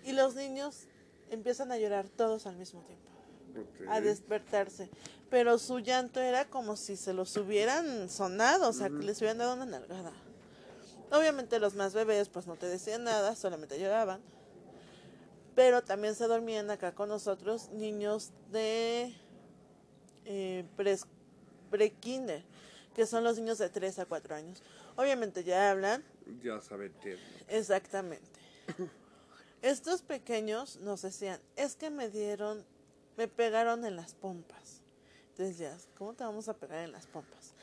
y 0.04 0.12
los 0.12 0.36
niños 0.36 0.88
empiezan 1.30 1.72
a 1.72 1.78
llorar 1.78 2.10
todos 2.10 2.46
al 2.46 2.58
mismo 2.58 2.82
tiempo, 2.82 3.10
a 3.90 4.02
despertarse, 4.02 4.90
pero 5.30 5.58
su 5.58 5.80
llanto 5.80 6.20
era 6.20 6.50
como 6.50 6.76
si 6.76 6.98
se 6.98 7.14
los 7.14 7.36
hubieran 7.38 8.10
sonado, 8.10 8.70
o 8.70 8.74
sea, 8.74 8.90
que 8.90 9.04
les 9.04 9.18
hubieran 9.20 9.38
dado 9.38 9.56
una 9.56 9.66
nalgada. 9.66 10.12
Obviamente 11.12 11.60
los 11.60 11.76
más 11.76 11.94
bebés 11.94 12.28
pues 12.28 12.46
no 12.46 12.58
te 12.58 12.68
decían 12.68 13.06
nada, 13.06 13.36
solamente 13.36 13.80
lloraban. 13.80 14.22
Pero 15.56 15.82
también 15.82 16.16
se 16.16 16.28
dormían 16.28 16.70
acá 16.70 16.94
con 16.94 17.08
nosotros 17.08 17.70
niños 17.70 18.32
de 18.52 19.16
eh, 20.26 20.66
pre-kinder, 21.70 22.44
que 22.96 23.06
son 23.06 23.24
los 23.24 23.38
niños 23.38 23.58
de 23.58 23.70
3 23.70 24.00
a 24.00 24.06
4 24.06 24.36
años. 24.36 24.62
Obviamente 24.96 25.44
ya 25.44 25.72
hablan, 25.72 26.04
Ya 26.42 26.62
saben 26.62 26.94
exactamente. 27.48 28.40
Estos 29.62 30.02
pequeños 30.02 30.78
nos 30.78 31.02
decían, 31.02 31.40
es 31.56 31.76
que 31.76 31.90
me 31.90 32.10
dieron, 32.10 32.64
me 33.18 33.28
pegaron 33.28 33.86
en 33.86 33.96
las 33.96 34.14
pompas. 34.14 34.82
Entonces 35.32 35.58
ya, 35.58 35.76
¿cómo 35.98 36.14
te 36.14 36.24
vamos 36.24 36.48
a 36.48 36.54
pegar 36.54 36.84
en 36.86 36.92
las 36.92 37.08
pompas? 37.08 37.54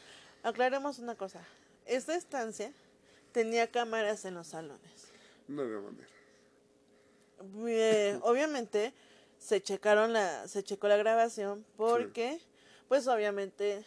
Aclaremos 0.43 0.99
una 0.99 1.15
cosa, 1.15 1.41
esta 1.87 2.15
estancia 2.17 2.73
tenía 3.33 3.71
cámaras 3.71 4.25
en 4.25 4.35
los 4.35 4.49
salones. 4.49 5.13
No 5.49 5.63
había 5.63 5.79
manera. 5.79 6.09
Eh, 7.67 8.19
obviamente 8.23 8.93
se 9.39 9.61
checaron 9.61 10.13
la 10.13 10.47
se 10.47 10.63
checó 10.63 10.87
la 10.87 10.97
grabación 10.97 11.65
porque 11.77 12.41
pues 12.93 13.09
obviamente 13.09 13.83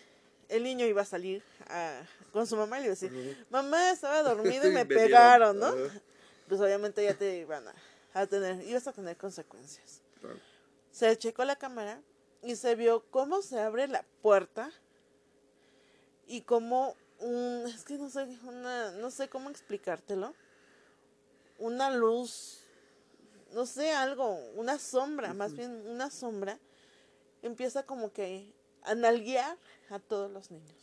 el 0.49 0.63
niño 0.63 0.83
iba 0.87 1.03
a 1.03 1.05
salir 1.05 1.43
a- 1.67 2.01
con 2.33 2.47
su 2.47 2.55
mamá 2.57 2.79
y 2.79 2.81
le 2.81 2.85
iba 2.87 2.93
a 2.93 2.97
decir 2.99 3.11
mamá 3.51 3.91
estaba 3.91 4.23
dormido 4.23 4.67
y 4.67 4.71
me 4.73 4.83
pegaron 4.87 5.59
no 5.59 5.75
pues 6.47 6.59
obviamente 6.59 7.03
ya 7.03 7.13
te 7.13 7.37
iban 7.37 7.67
a, 7.67 7.73
a 8.15 8.25
tener 8.25 8.63
ibas 8.67 8.87
a 8.87 8.93
tener 8.93 9.15
consecuencias. 9.15 10.01
Se 10.91 11.15
checó 11.19 11.45
la 11.45 11.55
cámara 11.55 12.01
y 12.41 12.55
se 12.55 12.73
vio 12.73 13.03
cómo 13.11 13.43
se 13.43 13.59
abre 13.59 13.87
la 13.87 14.03
puerta 14.23 14.71
y 16.25 16.41
cómo 16.41 16.95
un 17.19 17.63
es 17.67 17.83
que 17.83 17.99
no 17.99 18.09
sé 18.09 18.23
una 18.41 18.89
no 18.93 19.11
sé 19.11 19.29
cómo 19.29 19.51
explicártelo 19.51 20.33
una 21.59 21.91
luz 21.91 22.57
no 23.53 23.67
sé 23.67 23.91
algo 23.91 24.31
una 24.55 24.79
sombra 24.79 25.31
más 25.35 25.53
bien 25.53 25.71
una 25.89 26.09
sombra 26.09 26.57
empieza 27.43 27.83
como 27.83 28.11
que 28.11 28.51
a 28.85 28.95
nalguear 28.95 29.57
a 29.89 29.99
todos 29.99 30.31
los 30.31 30.51
niños 30.51 30.75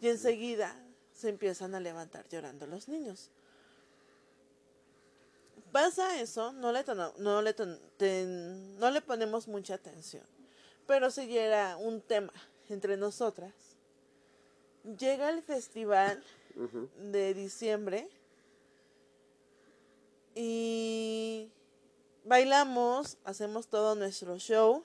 y 0.00 0.08
enseguida 0.08 0.74
se 1.14 1.28
empiezan 1.28 1.74
a 1.74 1.80
levantar 1.80 2.28
llorando 2.28 2.66
los 2.66 2.88
niños 2.88 3.30
pasa 5.72 6.20
eso, 6.20 6.52
no 6.52 6.70
le, 6.70 6.84
tono- 6.84 7.12
no 7.18 7.42
le, 7.42 7.52
ton- 7.52 7.80
ten- 7.96 8.78
no 8.78 8.90
le 8.92 9.00
ponemos 9.00 9.48
mucha 9.48 9.74
atención. 9.74 10.22
Pero 10.86 11.10
si 11.10 11.36
era 11.36 11.76
un 11.76 12.00
tema 12.00 12.32
entre 12.68 12.96
nosotras. 12.96 13.52
Llega 14.98 15.30
el 15.30 15.42
festival 15.42 16.22
de 17.10 17.34
diciembre 17.34 18.08
y 20.36 21.50
bailamos, 22.24 23.16
hacemos 23.24 23.66
todo 23.66 23.94
nuestro 23.96 24.38
show 24.38 24.84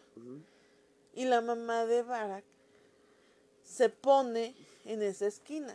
y 1.13 1.25
la 1.25 1.42
mamá 1.42 1.86
de 1.86 2.01
Barack 2.01 2.46
se 3.69 3.89
pone 3.89 4.55
en 4.85 5.01
esa 5.03 5.27
esquina. 5.27 5.73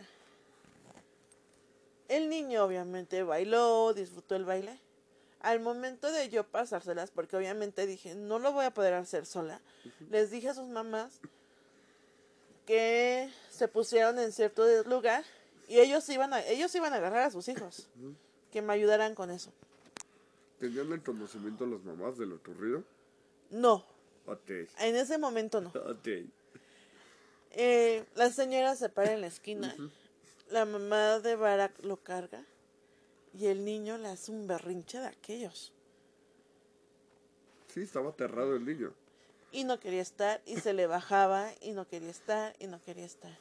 El 2.07 2.29
niño 2.29 2.63
obviamente 2.63 3.23
bailó, 3.23 3.93
disfrutó 3.93 4.35
el 4.35 4.45
baile. 4.45 4.79
Al 5.39 5.59
momento 5.59 6.11
de 6.11 6.29
yo 6.29 6.43
pasárselas, 6.43 7.11
porque 7.11 7.37
obviamente 7.37 7.85
dije, 7.85 8.15
no 8.15 8.39
lo 8.39 8.51
voy 8.51 8.65
a 8.65 8.73
poder 8.73 8.93
hacer 8.95 9.25
sola, 9.25 9.61
les 10.09 10.31
dije 10.31 10.49
a 10.49 10.53
sus 10.55 10.67
mamás 10.67 11.19
que 12.65 13.29
se 13.51 13.67
pusieron 13.67 14.17
en 14.17 14.31
cierto 14.31 14.65
lugar 14.85 15.23
y 15.67 15.79
ellos 15.79 16.07
iban 16.09 16.33
a, 16.33 16.43
ellos 16.45 16.73
iban 16.73 16.93
a 16.93 16.95
agarrar 16.97 17.23
a 17.23 17.31
sus 17.31 17.47
hijos, 17.47 17.87
que 18.51 18.61
me 18.63 18.73
ayudaran 18.73 19.13
con 19.13 19.29
eso. 19.29 19.51
¿Tenían 20.59 20.91
el 20.91 21.03
conocimiento 21.03 21.65
las 21.67 21.81
mamás 21.83 22.17
de 22.17 22.25
lo 22.25 22.35
ocurrido? 22.37 22.83
No, 23.51 23.85
Ok. 24.25 24.49
en 24.79 24.95
ese 24.95 25.19
momento 25.19 25.61
no. 25.61 25.69
Ok. 25.69 26.07
Eh, 27.57 28.05
la 28.15 28.29
señora 28.31 28.75
se 28.75 28.89
para 28.89 29.13
en 29.13 29.21
la 29.21 29.27
esquina. 29.27 29.73
La 30.49 30.65
mamá 30.65 31.19
de 31.19 31.35
Barack 31.35 31.83
lo 31.83 31.97
carga. 31.97 32.45
Y 33.33 33.47
el 33.47 33.65
niño 33.65 33.97
le 33.97 34.09
hace 34.09 34.31
un 34.31 34.45
berrinche 34.45 34.99
de 34.99 35.07
aquellos. 35.07 35.73
Sí, 37.67 37.81
estaba 37.81 38.09
aterrado 38.09 38.55
el 38.55 38.65
niño. 38.65 38.93
Y 39.51 39.63
no 39.63 39.79
quería 39.79 40.01
estar. 40.01 40.41
Y 40.45 40.57
se 40.57 40.73
le 40.73 40.85
bajaba. 40.85 41.49
Y 41.61 41.71
no 41.71 41.87
quería 41.87 42.11
estar. 42.11 42.53
Y 42.59 42.67
no 42.67 42.83
quería 42.83 43.05
estar. 43.05 43.37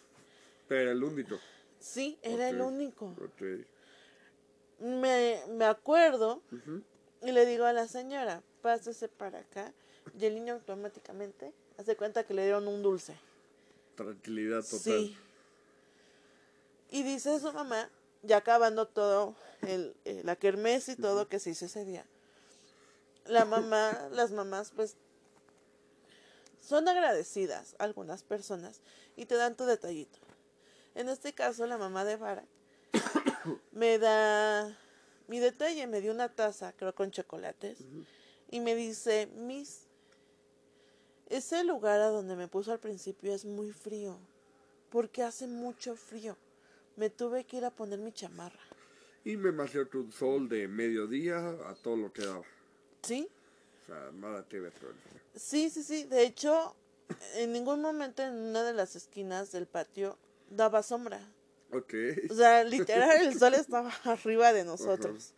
Pero 0.69 0.93
el 0.93 1.03
único. 1.03 1.39
Sí, 1.81 2.17
era 2.23 2.49
el 2.49 2.61
único. 2.61 3.15
Ok. 3.21 3.43
Me, 4.81 5.43
me 5.49 5.65
acuerdo. 5.65 6.41
Y 7.21 7.33
le 7.33 7.47
digo 7.47 7.65
a 7.65 7.73
la 7.73 7.89
señora, 7.89 8.43
pásese 8.63 9.09
para 9.09 9.41
acá. 9.41 9.73
Y 10.19 10.25
el 10.25 10.35
niño 10.35 10.55
automáticamente 10.55 11.53
hace 11.79 11.97
cuenta 11.97 12.25
que 12.25 12.35
le 12.35 12.43
dieron 12.45 12.69
un 12.69 12.83
dulce. 12.83 13.17
Tranquilidad 13.97 14.63
total. 14.63 14.81
Sí. 14.81 15.19
Y 16.91 17.03
dice 17.03 17.39
su 17.41 17.53
mamá, 17.53 17.91
ya 18.23 18.39
acabando 18.39 18.87
todo 18.87 19.35
el, 19.63 19.97
eh, 20.05 20.23
la 20.25 20.37
kermés 20.37 20.89
y 20.89 20.97
todo 20.97 21.29
que 21.29 21.39
se 21.39 21.51
hizo 21.51 21.67
ese 21.67 21.85
día. 21.85 22.07
La 23.27 23.45
mamá, 23.45 24.09
las 24.13 24.31
mamás, 24.31 24.73
pues, 24.75 24.97
son 26.61 26.89
agradecidas 26.89 27.75
algunas 27.79 28.23
personas 28.23 28.81
y 29.17 29.27
te 29.27 29.37
dan 29.37 29.57
tu 29.57 29.65
detallito. 29.65 30.19
En 30.95 31.09
este 31.09 31.33
caso, 31.33 31.67
la 31.67 31.77
mamá 31.77 32.05
de 32.05 32.17
Vara 32.17 32.45
me 33.73 33.99
da 33.99 34.79
mi 35.27 35.39
detalle, 35.39 35.87
me 35.87 36.01
dio 36.01 36.13
una 36.13 36.29
taza, 36.29 36.73
creo 36.73 36.95
con 36.95 37.11
chocolates, 37.11 37.79
y 38.51 38.61
me 38.61 38.75
dice, 38.75 39.27
Miss, 39.35 39.84
ese 41.29 41.65
lugar 41.65 42.01
a 42.01 42.09
donde 42.09 42.37
me 42.37 42.49
puso 42.49 42.73
al 42.73 42.79
principio 42.79 43.35
es 43.35 43.45
muy 43.45 43.73
frío, 43.73 44.19
porque 44.91 45.23
hace 45.23 45.47
mucho 45.47 45.97
frío. 45.97 46.37
Me 46.97 47.11
tuve 47.11 47.45
que 47.45 47.57
ir 47.57 47.65
a 47.65 47.71
poner 47.71 47.99
mi 47.99 48.13
chamarra. 48.13 48.61
Y 49.25 49.37
me 49.37 49.51
mació 49.53 49.89
un 49.95 50.13
sol 50.13 50.49
de 50.49 50.69
mediodía 50.69 51.39
a 51.67 51.75
todo 51.75 51.97
lo 51.97 52.13
que 52.13 52.25
daba. 52.25 52.45
¿Sí? 53.03 53.29
O 53.83 53.87
sea, 53.87 54.11
nada 54.13 54.45
frío. 54.45 54.71
Sí, 55.35 55.71
sí, 55.71 55.83
sí. 55.83 56.05
De 56.05 56.23
hecho, 56.23 56.75
en 57.35 57.53
ningún 57.53 57.81
momento 57.81 58.23
en 58.23 58.35
una 58.35 58.63
de 58.63 58.75
las 58.75 58.97
esquinas 58.97 59.51
del 59.51 59.67
patio 59.67 60.17
daba 60.51 60.83
sombra. 60.83 61.21
Ok. 61.73 61.95
O 62.31 62.35
sea, 62.35 62.65
literal, 62.65 63.27
el 63.27 63.39
sol 63.39 63.55
estaba 63.55 63.91
arriba 64.05 64.53
de 64.53 64.65
nosotros. 64.65 65.33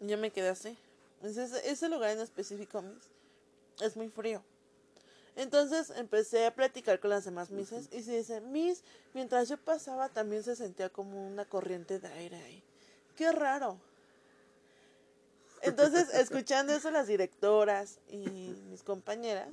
Yo 0.00 0.18
me 0.18 0.30
quedé 0.30 0.48
así. 0.48 0.76
Entonces, 1.22 1.64
ese 1.64 1.88
lugar 1.88 2.10
en 2.10 2.20
específico, 2.20 2.82
Miss, 2.82 3.08
es 3.80 3.96
muy 3.96 4.08
frío. 4.08 4.42
Entonces 5.36 5.90
empecé 5.96 6.46
a 6.46 6.54
platicar 6.54 7.00
con 7.00 7.10
las 7.10 7.24
demás 7.24 7.50
misses 7.50 7.88
y 7.92 8.02
se 8.02 8.18
dice, 8.18 8.40
Miss, 8.40 8.82
mientras 9.14 9.48
yo 9.48 9.56
pasaba 9.56 10.08
también 10.08 10.44
se 10.44 10.54
sentía 10.54 10.88
como 10.88 11.26
una 11.26 11.44
corriente 11.44 11.98
de 11.98 12.08
aire 12.08 12.36
ahí. 12.36 12.62
Qué 13.16 13.32
raro. 13.32 13.78
Entonces, 15.62 16.08
escuchando 16.14 16.72
eso 16.72 16.90
las 16.90 17.08
directoras 17.08 17.98
y 18.08 18.54
mis 18.70 18.82
compañeras, 18.82 19.48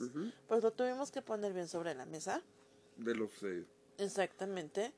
pues 0.48 0.62
lo 0.62 0.72
tuvimos 0.72 1.12
que 1.12 1.22
poner 1.22 1.54
bien 1.54 1.68
sobre 1.68 1.96
la 1.96 2.06
mesa. 2.06 2.42
De 2.98 3.16
los 3.16 3.32
eh, 3.44 3.66
Exactamente. 3.98 4.92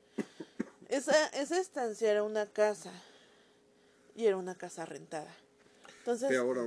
Esa, 0.89 1.27
esa 1.27 1.59
estancia 1.59 2.11
era 2.11 2.23
una 2.23 2.45
casa 2.45 2.91
y 4.15 4.25
era 4.25 4.37
una 4.37 4.55
casa 4.55 4.85
rentada. 4.85 5.33
Entonces, 5.99 6.37
ahora 6.37 6.65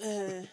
eh, 0.00 0.48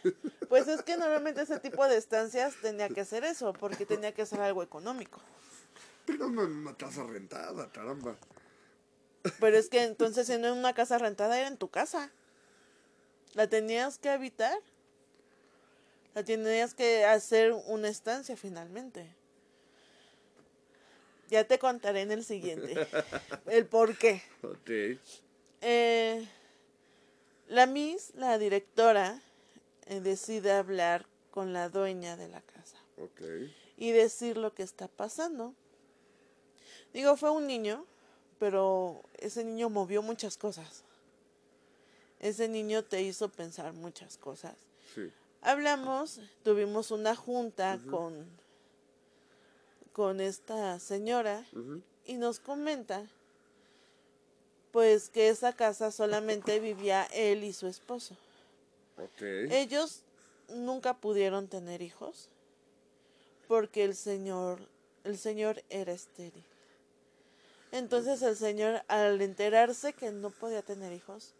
pues 0.49 0.67
es 0.67 0.81
que 0.83 0.97
normalmente 0.97 1.41
ese 1.41 1.59
tipo 1.59 1.85
de 1.87 1.97
estancias 1.97 2.55
tenía 2.61 2.89
que 2.89 3.01
hacer 3.01 3.23
eso, 3.23 3.53
porque 3.53 3.85
tenía 3.85 4.13
que 4.13 4.25
ser 4.25 4.41
algo 4.41 4.63
económico. 4.63 5.21
pero 6.05 6.29
no 6.29 6.43
en 6.43 6.51
una 6.51 6.75
casa 6.75 7.03
rentada, 7.03 7.69
caramba. 7.71 8.15
Pero 9.39 9.57
es 9.57 9.69
que 9.69 9.83
entonces 9.83 10.27
si 10.27 10.37
no 10.37 10.47
en 10.47 10.57
una 10.57 10.73
casa 10.73 10.97
rentada 10.97 11.37
era 11.37 11.47
en 11.47 11.57
tu 11.57 11.69
casa. 11.69 12.11
La 13.33 13.47
tenías 13.47 13.97
que 13.97 14.09
habitar. 14.09 14.57
La 16.13 16.23
tenías 16.23 16.73
que 16.73 17.05
hacer 17.05 17.53
una 17.67 17.89
estancia 17.89 18.35
finalmente. 18.35 19.13
Ya 21.29 21.43
te 21.43 21.59
contaré 21.59 22.01
en 22.01 22.11
el 22.11 22.23
siguiente. 22.23 22.87
El 23.45 23.65
por 23.65 23.97
qué. 23.97 24.21
Ok. 24.41 24.99
Eh, 25.61 26.27
la 27.47 27.65
Miss, 27.65 28.13
la 28.15 28.37
directora, 28.37 29.21
decide 29.87 30.51
hablar 30.51 31.05
con 31.31 31.53
la 31.53 31.69
dueña 31.69 32.17
de 32.17 32.27
la 32.27 32.41
casa 32.41 32.77
y 33.77 33.91
decir 33.91 34.37
lo 34.37 34.53
que 34.53 34.63
está 34.63 34.87
pasando. 34.87 35.53
Digo, 36.93 37.15
fue 37.15 37.29
un 37.29 37.47
niño, 37.47 37.85
pero 38.39 39.03
ese 39.17 39.43
niño 39.43 39.69
movió 39.69 40.01
muchas 40.01 40.37
cosas. 40.37 40.83
Ese 42.19 42.47
niño 42.47 42.83
te 42.83 43.01
hizo 43.01 43.29
pensar 43.29 43.73
muchas 43.73 44.17
cosas. 44.17 44.55
Sí. 44.95 45.11
Hablamos, 45.41 46.19
tuvimos 46.43 46.91
una 46.91 47.15
junta 47.15 47.79
con, 47.89 48.25
con 49.93 50.19
esta 50.19 50.79
señora 50.79 51.45
y 52.05 52.15
nos 52.15 52.39
comenta 52.39 53.05
pues 54.71 55.09
que 55.09 55.29
esa 55.29 55.53
casa 55.53 55.91
solamente 55.91 56.59
vivía 56.59 57.05
él 57.13 57.43
y 57.43 57.53
su 57.53 57.67
esposo. 57.67 58.17
Ellos 59.19 60.03
nunca 60.49 60.95
pudieron 60.95 61.47
tener 61.47 61.81
hijos 61.81 62.29
porque 63.47 63.83
el 63.83 63.95
señor 63.95 64.59
el 65.03 65.17
señor 65.17 65.63
era 65.69 65.93
estéril. 65.93 66.43
Entonces 67.71 68.21
el 68.21 68.35
señor 68.35 68.83
al 68.87 69.21
enterarse 69.21 69.93
que 69.93 70.11
no 70.11 70.31
podía 70.31 70.61
tener 70.61 70.91
hijos 70.93 71.33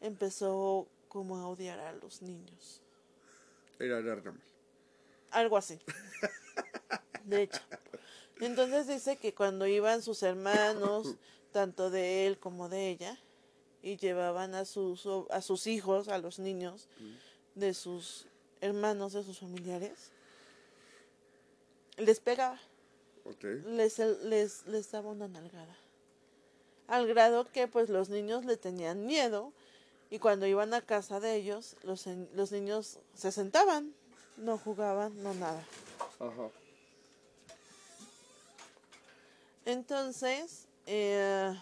empezó 0.00 0.86
como 1.08 1.36
a 1.38 1.48
odiar 1.48 1.80
a 1.80 1.92
los 1.92 2.22
niños. 2.22 2.80
Era 3.78 4.00
Gargamel. 4.00 4.40
Algo 5.30 5.56
así. 5.56 5.80
De 7.24 7.42
hecho. 7.42 7.60
Entonces 8.40 8.86
dice 8.86 9.16
que 9.16 9.34
cuando 9.34 9.66
iban 9.66 10.02
sus 10.02 10.22
hermanos, 10.22 11.16
tanto 11.52 11.90
de 11.90 12.26
él 12.26 12.38
como 12.38 12.68
de 12.68 12.90
ella, 12.90 13.18
y 13.82 13.96
llevaban 13.96 14.54
a 14.54 14.64
sus, 14.64 15.06
a 15.30 15.42
sus 15.42 15.66
hijos, 15.66 16.08
a 16.08 16.18
los 16.18 16.38
niños, 16.38 16.88
de 17.54 17.74
sus 17.74 18.26
hermanos, 18.60 19.12
de 19.12 19.24
sus 19.24 19.38
familiares, 19.38 20.10
les 21.96 22.20
pegaba, 22.20 22.60
les, 23.66 23.98
les, 23.98 24.66
les 24.66 24.90
daba 24.90 25.10
una 25.10 25.28
nalgada. 25.28 25.76
Al 26.88 27.06
grado 27.06 27.50
que 27.50 27.68
pues 27.68 27.88
los 27.88 28.08
niños 28.08 28.44
le 28.44 28.56
tenían 28.56 29.06
miedo 29.06 29.52
y 30.10 30.18
cuando 30.18 30.46
iban 30.46 30.74
a 30.74 30.82
casa 30.82 31.20
de 31.20 31.36
ellos, 31.36 31.76
los, 31.82 32.06
los 32.34 32.50
niños 32.50 32.98
se 33.14 33.30
sentaban, 33.30 33.94
no 34.36 34.58
jugaban, 34.58 35.22
no 35.22 35.34
nada. 35.34 35.64
Ajá. 36.18 36.50
Entonces, 39.64 40.66
eh, 40.86 41.54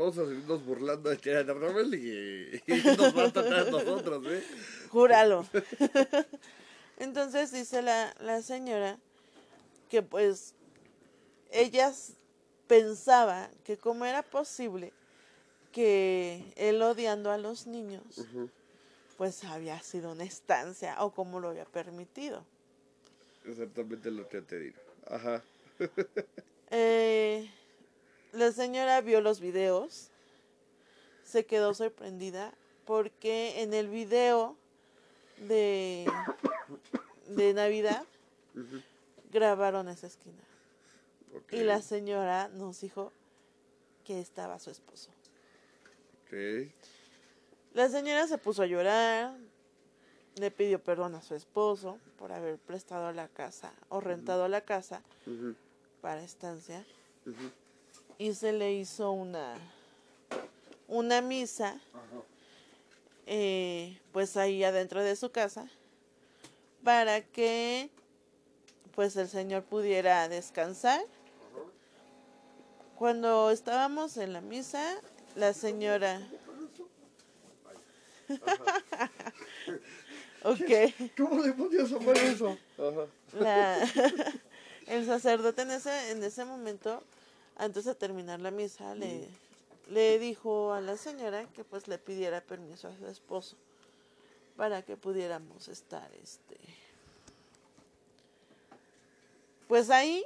Vamos 0.00 0.16
a 0.16 0.24
seguirnos 0.24 0.64
burlando 0.64 1.10
de 1.10 1.20
era 1.30 1.42
Gargamel 1.42 1.94
y, 1.94 2.62
y 2.66 2.72
nos 2.96 3.14
va 3.14 3.24
a 3.24 3.70
nosotros, 3.70 4.24
¿eh? 4.28 4.42
júralo. 4.88 5.44
Entonces 6.98 7.52
dice 7.52 7.82
la, 7.82 8.14
la 8.18 8.40
señora 8.40 8.96
que 9.90 10.00
pues 10.00 10.54
ella 11.52 11.88
s- 11.88 12.14
pensaba 12.66 13.50
que 13.62 13.76
cómo 13.76 14.06
era 14.06 14.22
posible 14.22 14.90
que 15.70 16.50
él 16.56 16.80
odiando 16.80 17.30
a 17.30 17.36
los 17.36 17.66
niños 17.66 18.24
pues 19.18 19.44
había 19.44 19.82
sido 19.82 20.12
una 20.12 20.24
estancia 20.24 20.96
o 21.04 21.10
cómo 21.10 21.40
lo 21.40 21.50
había 21.50 21.66
permitido. 21.66 22.42
Exactamente 23.44 24.10
lo 24.10 24.26
que 24.30 24.40
te 24.40 24.58
digo. 24.60 24.78
Ajá. 25.10 25.42
Eh, 26.70 27.50
la 28.32 28.52
señora 28.52 29.00
vio 29.00 29.20
los 29.20 29.40
videos, 29.40 30.10
se 31.24 31.46
quedó 31.46 31.74
sorprendida 31.74 32.52
porque 32.84 33.62
en 33.62 33.74
el 33.74 33.88
video 33.88 34.56
de, 35.38 36.10
de 37.28 37.54
Navidad 37.54 38.04
grabaron 39.32 39.88
esa 39.88 40.06
esquina. 40.06 40.42
Y 41.52 41.62
la 41.62 41.80
señora 41.80 42.48
nos 42.48 42.80
dijo 42.80 43.12
que 44.04 44.20
estaba 44.20 44.58
su 44.58 44.70
esposo. 44.70 45.10
La 47.74 47.88
señora 47.88 48.26
se 48.26 48.38
puso 48.38 48.62
a 48.62 48.66
llorar, 48.66 49.36
le 50.36 50.50
pidió 50.50 50.82
perdón 50.82 51.14
a 51.14 51.22
su 51.22 51.34
esposo 51.34 51.98
por 52.18 52.32
haber 52.32 52.58
prestado 52.58 53.12
la 53.12 53.28
casa 53.28 53.72
o 53.88 54.00
rentado 54.00 54.48
la 54.48 54.62
casa 54.62 55.02
para 56.00 56.22
estancia. 56.22 56.84
Y 58.20 58.34
se 58.34 58.52
le 58.52 58.74
hizo 58.74 59.10
una 59.12 59.54
una 60.88 61.22
misa 61.22 61.80
eh, 63.26 63.98
pues 64.12 64.36
ahí 64.36 64.62
adentro 64.62 65.02
de 65.02 65.16
su 65.16 65.30
casa 65.30 65.66
para 66.84 67.22
que 67.22 67.88
pues 68.94 69.16
el 69.16 69.26
señor 69.26 69.62
pudiera 69.62 70.28
descansar 70.28 71.00
cuando 72.98 73.50
estábamos 73.50 74.18
en 74.18 74.34
la 74.34 74.42
misa 74.42 75.00
la 75.34 75.54
señora 75.54 76.20
ok 80.44 80.92
¿Cómo 81.16 81.42
le 81.42 81.54
podías 81.54 81.88
llamar 81.88 82.18
eso? 82.18 82.58
La, 83.32 83.78
el 84.88 85.06
sacerdote 85.06 85.62
en 85.62 85.70
ese, 85.70 86.10
en 86.10 86.22
ese 86.22 86.44
momento, 86.44 87.02
antes 87.60 87.84
de 87.84 87.94
terminar 87.94 88.40
la 88.40 88.50
misa, 88.50 88.94
le, 88.94 89.28
le 89.88 90.18
dijo 90.18 90.72
a 90.72 90.80
la 90.80 90.96
señora 90.96 91.44
que 91.54 91.62
pues 91.64 91.88
le 91.88 91.98
pidiera 91.98 92.40
permiso 92.40 92.88
a 92.88 92.96
su 92.96 93.06
esposo 93.06 93.56
para 94.56 94.82
que 94.82 94.96
pudiéramos 94.96 95.68
estar 95.68 96.10
este 96.22 96.56
pues 99.68 99.90
ahí. 99.90 100.24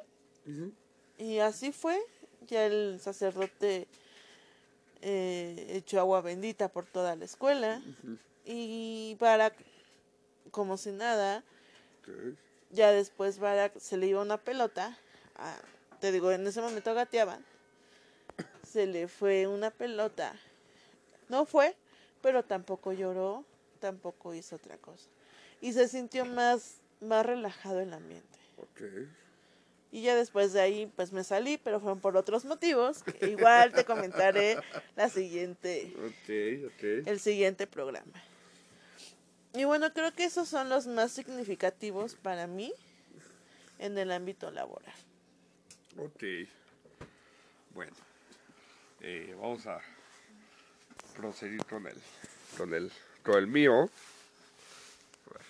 Y 1.19 1.39
así 1.39 1.73
fue. 1.73 2.01
Ya 2.49 2.67
el 2.67 2.99
sacerdote 3.01 3.87
eh, 5.03 5.67
echó 5.71 6.01
agua 6.01 6.21
bendita 6.21 6.69
por 6.69 6.87
toda 6.87 7.15
la 7.17 7.25
escuela. 7.25 7.83
Y 8.47 9.17
para 9.19 9.53
como 10.51 10.77
si 10.77 10.93
nada 10.93 11.43
ya 12.71 12.91
después 12.93 13.39
Barak 13.39 13.79
se 13.79 13.97
le 13.97 14.07
iba 14.09 14.21
una 14.21 14.37
pelota, 14.37 14.99
a- 15.37 15.59
te 16.05 16.13
digo, 16.13 16.31
en 16.31 16.47
ese 16.47 16.61
momento 16.61 16.93
gateaban, 16.93 17.43
se 18.63 18.85
le 18.87 19.09
fue 19.09 19.47
una 19.47 19.71
pelota, 19.71 20.35
no 21.31 21.47
fue, 21.47 21.75
pero 22.21 22.43
tampoco 22.43 22.93
lloró, 22.93 23.43
tampoco 23.81 24.35
hizo 24.35 24.57
otra 24.57 24.77
cosa. 24.77 25.09
Y 25.63 25.73
se 25.73 25.89
sintió 25.89 26.27
más, 26.27 26.75
más 27.01 27.25
relajado 27.25 27.81
el 27.81 27.95
ambiente. 27.95 28.39
Y 29.91 30.03
ya 30.03 30.15
después 30.15 30.53
de 30.53 30.61
ahí, 30.61 30.93
pues 30.95 31.11
me 31.11 31.25
salí, 31.25 31.57
pero 31.57 31.81
fueron 31.81 32.01
por 32.01 32.19
otros 32.19 32.45
motivos. 32.45 33.03
que 33.03 33.31
igual 33.31 33.73
te 33.73 33.87
comentaré 33.87 34.59
la 34.97 35.09
siguiente, 35.09 35.91
Ok, 35.97 36.67
ok. 36.71 37.07
el 37.09 37.19
siguiente 37.19 37.67
programa. 37.67 38.23
Y 39.55 39.65
bueno, 39.65 39.91
creo 39.95 40.13
que 40.13 40.25
esos 40.25 40.51
son 40.51 40.69
los 40.69 40.87
más 40.87 41.13
significativos 41.13 42.15
para 42.15 42.47
mí 42.47 42.75
en 43.79 43.97
el 43.97 44.13
ámbito 44.13 44.51
laboral. 44.51 44.93
Ok. 45.99 46.23
Bueno. 47.75 47.93
eh, 49.01 49.35
vamos 49.41 49.67
a 49.67 49.81
proseguir 51.17 51.65
con 51.67 51.87
el, 51.87 51.97
con 52.57 52.73
el, 52.75 52.91
con 53.23 53.37
el 53.37 53.47
mío. 53.47 53.83
A 53.83 55.33
ver, 55.33 55.43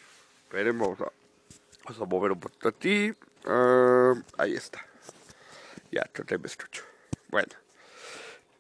Esperemos. 0.45 1.01
a- 1.01 1.13
Vamos 1.85 2.01
a 2.01 2.05
mover 2.07 2.33
un 2.33 2.41
poquito 2.41 2.69
a 2.69 2.73
ti. 2.73 3.13
Ah, 3.45 4.15
ahí 4.39 4.55
está. 4.55 4.85
Ya, 5.93 6.03
creo 6.13 6.27
que 6.27 6.39
me 6.39 6.47
escucho. 6.47 6.83
Bueno. 7.29 7.53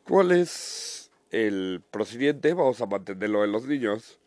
¿Cuál 0.04 0.32
es 0.32 1.10
el 1.30 1.82
procedimiento? 1.90 2.54
Vamos 2.54 2.80
a 2.82 2.86
mantenerlo 2.86 3.40
de 3.40 3.46
los 3.46 3.64
niños. 3.64 4.18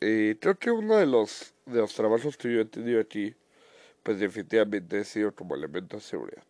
Eh, 0.00 0.38
creo 0.40 0.58
que 0.58 0.70
uno 0.70 0.96
de 0.96 1.04
los, 1.04 1.52
de 1.66 1.80
los 1.80 1.94
trabajos 1.94 2.38
que 2.38 2.50
yo 2.50 2.60
he 2.60 2.64
tenido 2.64 2.98
aquí, 3.02 3.34
pues 4.02 4.18
definitivamente 4.18 5.00
ha 5.00 5.04
sido 5.04 5.34
como 5.34 5.54
elemento 5.54 5.96
de 5.98 6.02
seguridad. 6.02 6.42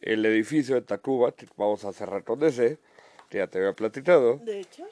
El 0.00 0.24
edificio 0.24 0.74
de 0.74 0.82
Tacuba, 0.82 1.32
que 1.32 1.46
vamos 1.56 1.84
a 1.84 1.92
cerrar 1.92 2.24
con 2.24 2.42
ese, 2.42 2.78
que 3.28 3.38
ya 3.38 3.46
te 3.46 3.58
había 3.58 3.72
platicado, 3.74 4.38
De 4.38 4.60
hecho, 4.60 4.86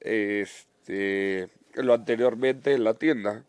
este, 0.00 1.48
lo 1.74 1.94
anteriormente 1.94 2.72
en 2.72 2.84
la 2.84 2.94
tienda, 2.94 3.44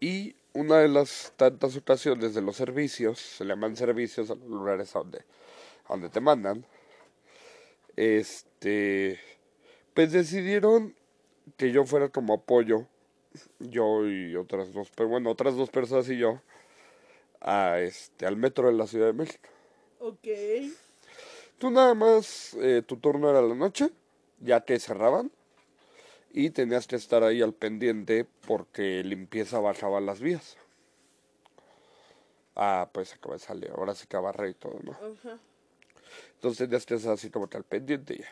y 0.00 0.36
una 0.52 0.78
de 0.78 0.88
las 0.88 1.32
tantas 1.36 1.76
ocasiones 1.76 2.34
de 2.34 2.42
los 2.42 2.56
servicios, 2.56 3.18
se 3.18 3.44
le 3.44 3.50
llaman 3.50 3.76
servicios 3.76 4.30
a 4.30 4.34
los 4.34 4.48
lugares 4.48 4.94
a 4.94 5.00
donde, 5.00 5.18
a 5.18 5.88
donde 5.88 6.08
te 6.08 6.20
mandan, 6.20 6.64
este, 7.96 9.18
pues 9.94 10.12
decidieron 10.12 10.94
que 11.56 11.72
yo 11.72 11.84
fuera 11.84 12.08
como 12.08 12.34
apoyo, 12.34 12.86
yo 13.58 14.06
y 14.06 14.36
otras 14.36 14.72
dos, 14.72 14.90
pero 14.94 15.08
bueno, 15.08 15.30
otras 15.30 15.56
dos 15.56 15.70
personas 15.70 16.08
y 16.08 16.18
yo, 16.18 16.40
a 17.40 17.78
este, 17.80 18.26
al 18.26 18.36
metro 18.36 18.68
de 18.68 18.74
la 18.74 18.86
Ciudad 18.86 19.06
de 19.06 19.12
México. 19.12 19.48
Ok. 20.00 20.28
Tú 21.58 21.70
nada 21.70 21.94
más, 21.94 22.54
eh, 22.60 22.82
tu 22.86 22.96
turno 22.98 23.30
era 23.30 23.42
la 23.42 23.54
noche, 23.54 23.90
ya 24.40 24.60
te 24.60 24.78
cerraban, 24.78 25.30
y 26.32 26.50
tenías 26.50 26.86
que 26.86 26.96
estar 26.96 27.24
ahí 27.24 27.42
al 27.42 27.52
pendiente 27.54 28.26
porque 28.46 29.02
limpieza 29.02 29.58
bajaba 29.58 30.00
las 30.00 30.20
vías. 30.20 30.56
Ah, 32.54 32.88
pues 32.92 33.14
acaba 33.14 33.34
de 33.34 33.40
salir, 33.40 33.70
ahora 33.70 33.94
sí 33.94 34.06
que 34.06 34.16
barrer 34.16 34.50
y 34.50 34.54
todo, 34.54 34.78
¿no? 34.82 34.92
Ajá. 34.92 35.38
Entonces 36.34 36.58
tenías 36.58 36.86
que 36.86 36.94
estar 36.94 37.12
así 37.12 37.30
como 37.30 37.48
que 37.48 37.56
al 37.56 37.64
pendiente 37.64 38.18
ya. 38.18 38.28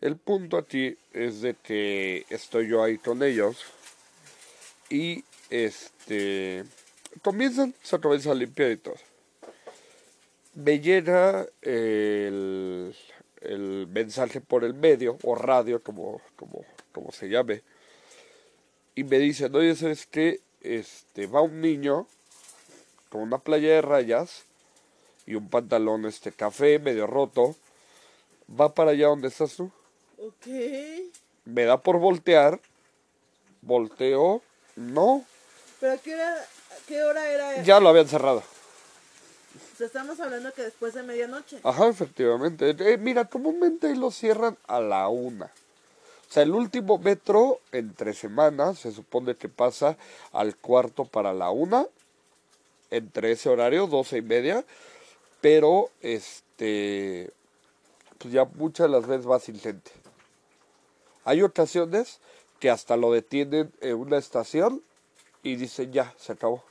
El 0.00 0.16
punto 0.16 0.58
aquí 0.58 0.98
es 1.12 1.40
de 1.40 1.54
que 1.54 2.26
estoy 2.28 2.68
yo 2.68 2.82
ahí 2.82 2.98
con 2.98 3.22
ellos 3.22 3.64
y 4.90 5.24
este 5.48 6.64
comienzan, 7.22 7.74
se 7.82 7.98
comienza 7.98 8.32
a 8.32 8.34
limpiar 8.34 8.72
y 8.72 8.76
todo. 8.76 8.96
Me 10.56 10.80
llega 10.80 11.46
el, 11.60 12.96
el 13.42 13.86
mensaje 13.88 14.40
por 14.40 14.64
el 14.64 14.72
medio 14.74 15.18
o 15.22 15.34
radio, 15.34 15.82
como, 15.82 16.20
como, 16.34 16.64
como 16.92 17.12
se 17.12 17.28
llame, 17.28 17.62
y 18.94 19.04
me 19.04 19.18
dicen, 19.18 19.54
oye, 19.54 19.76
¿sabes 19.76 20.06
qué? 20.06 20.40
Este, 20.62 21.26
va 21.26 21.42
un 21.42 21.60
niño 21.60 22.06
con 23.10 23.20
una 23.20 23.36
playa 23.38 23.68
de 23.68 23.82
rayas 23.82 24.44
y 25.26 25.34
un 25.34 25.50
pantalón 25.50 26.06
este 26.06 26.32
café 26.32 26.78
medio 26.78 27.06
roto, 27.06 27.54
va 28.48 28.74
para 28.74 28.92
allá 28.92 29.08
donde 29.08 29.28
estás 29.28 29.54
tú, 29.56 29.70
Ok. 30.18 30.46
me 31.44 31.64
da 31.64 31.82
por 31.82 31.98
voltear, 31.98 32.58
volteo, 33.60 34.42
no, 34.74 35.22
¿Pero 35.80 35.92
a 35.92 35.98
qué 35.98 36.14
hora, 36.14 36.44
qué 36.88 37.02
hora 37.02 37.30
era? 37.30 37.62
ya 37.62 37.78
lo 37.78 37.90
habían 37.90 38.08
cerrado. 38.08 38.42
Sea, 39.76 39.88
estamos 39.88 40.18
hablando 40.20 40.52
que 40.54 40.62
después 40.62 40.94
de 40.94 41.02
medianoche. 41.02 41.60
Ajá, 41.62 41.88
efectivamente. 41.88 42.74
Eh, 42.78 42.96
mira, 42.96 43.26
comúnmente 43.26 43.94
lo 43.94 44.10
cierran 44.10 44.56
a 44.66 44.80
la 44.80 45.08
una. 45.08 45.46
O 45.46 46.32
sea, 46.32 46.44
el 46.44 46.52
último 46.52 46.96
metro 46.96 47.60
entre 47.72 48.14
semanas 48.14 48.78
se 48.78 48.90
supone 48.90 49.34
que 49.36 49.50
pasa 49.50 49.98
al 50.32 50.56
cuarto 50.56 51.04
para 51.04 51.34
la 51.34 51.50
una, 51.50 51.86
entre 52.90 53.32
ese 53.32 53.50
horario, 53.50 53.86
doce 53.86 54.18
y 54.18 54.22
media, 54.22 54.64
pero 55.42 55.90
este, 56.00 57.30
pues 58.16 58.32
ya 58.32 58.46
muchas 58.46 58.86
de 58.86 58.92
las 58.92 59.06
veces 59.06 59.28
va 59.28 59.38
sin 59.38 59.60
gente. 59.60 59.90
Hay 61.24 61.42
ocasiones 61.42 62.18
que 62.60 62.70
hasta 62.70 62.96
lo 62.96 63.12
detienen 63.12 63.70
en 63.82 63.96
una 63.96 64.16
estación 64.16 64.82
y 65.42 65.56
dicen 65.56 65.92
ya, 65.92 66.14
se 66.18 66.32
acabó. 66.32 66.64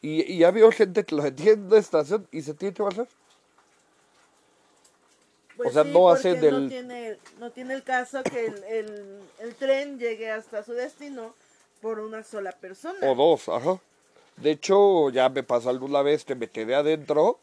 Y, 0.00 0.32
y 0.32 0.38
ya 0.38 0.50
veo 0.50 0.70
gente 0.70 1.04
que 1.04 1.14
lo 1.14 1.22
detiene 1.22 1.52
en 1.52 1.66
una 1.66 1.78
estación 1.78 2.26
y 2.30 2.42
se 2.42 2.54
tiene 2.54 2.72
que 2.74 2.82
bajar. 2.82 3.08
Pues 5.56 5.70
O 5.70 5.72
sea, 5.72 5.82
sí, 5.82 5.90
no 5.92 6.08
hace 6.10 6.34
del- 6.34 6.62
No 6.64 6.68
tiene, 6.68 7.16
no 7.40 7.50
tiene 7.50 7.74
el 7.74 7.82
caso 7.82 8.22
que 8.22 8.46
el, 8.46 8.64
el, 8.64 9.20
el 9.40 9.54
tren 9.56 9.98
llegue 9.98 10.30
hasta 10.30 10.62
su 10.62 10.72
destino 10.72 11.34
por 11.82 11.98
una 11.98 12.22
sola 12.22 12.52
persona. 12.52 12.98
O 13.02 13.14
dos, 13.16 13.48
ajá. 13.48 13.80
De 14.36 14.52
hecho, 14.52 15.10
ya 15.10 15.28
me 15.28 15.42
pasó 15.42 15.68
alguna 15.70 16.02
vez 16.02 16.24
que 16.24 16.36
me 16.36 16.48
quedé 16.48 16.76
adentro. 16.76 17.40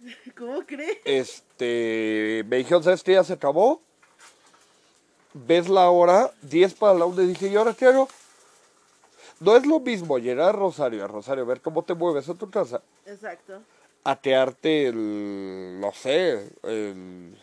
¿Cómo 0.36 0.66
crees? 0.66 0.98
Este, 1.04 2.44
me 2.48 2.56
dijeron, 2.56 2.82
¿sabes 2.82 3.04
qué? 3.04 3.12
Ya 3.12 3.22
se 3.22 3.34
acabó. 3.34 3.80
Ves 5.34 5.68
la 5.68 5.88
hora, 5.90 6.30
10 6.42 6.74
para 6.74 6.94
la 6.94 7.06
una, 7.06 7.22
y 7.22 7.26
dije, 7.28 7.46
¿y 7.46 7.56
ahora 7.56 7.72
qué 7.72 7.86
hago? 7.86 8.08
No 9.42 9.56
es 9.56 9.66
lo 9.66 9.80
mismo 9.80 10.18
llegar 10.18 10.50
a 10.50 10.52
Rosario, 10.52 11.04
a 11.04 11.08
Rosario, 11.08 11.44
ver 11.44 11.60
cómo 11.60 11.82
te 11.82 11.94
mueves 11.94 12.28
a 12.28 12.34
tu 12.34 12.48
casa, 12.48 12.80
Exacto. 13.04 13.60
atearte 14.04 14.86
el, 14.86 15.80
no 15.80 15.92
sé, 15.92 16.48
el, 16.62 17.36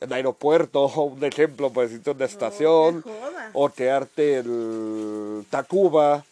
el 0.00 0.12
aeropuerto, 0.12 0.86
un 1.02 1.22
ejemplo, 1.24 1.72
por 1.72 1.84
decirte 1.84 2.10
una 2.10 2.24
estación, 2.24 3.02
qué 3.02 3.10
joda. 3.10 3.50
o 3.52 3.70
tearte 3.70 4.38
el 4.38 5.46
Tacuba, 5.48 6.24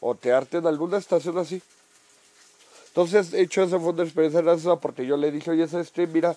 o 0.00 0.14
tearte 0.14 0.56
en 0.58 0.66
alguna 0.66 0.96
estación 0.96 1.36
así. 1.36 1.60
Entonces, 2.88 3.30
de 3.30 3.42
hecho, 3.42 3.62
esa 3.62 3.78
fue 3.78 3.90
una 3.90 4.04
experiencia 4.04 4.40
graciosa 4.40 4.80
porque 4.80 5.04
yo 5.04 5.18
le 5.18 5.30
dije, 5.30 5.50
oye, 5.50 5.68
¿sabes 5.68 5.90
qué? 5.90 6.06
Mira, 6.06 6.34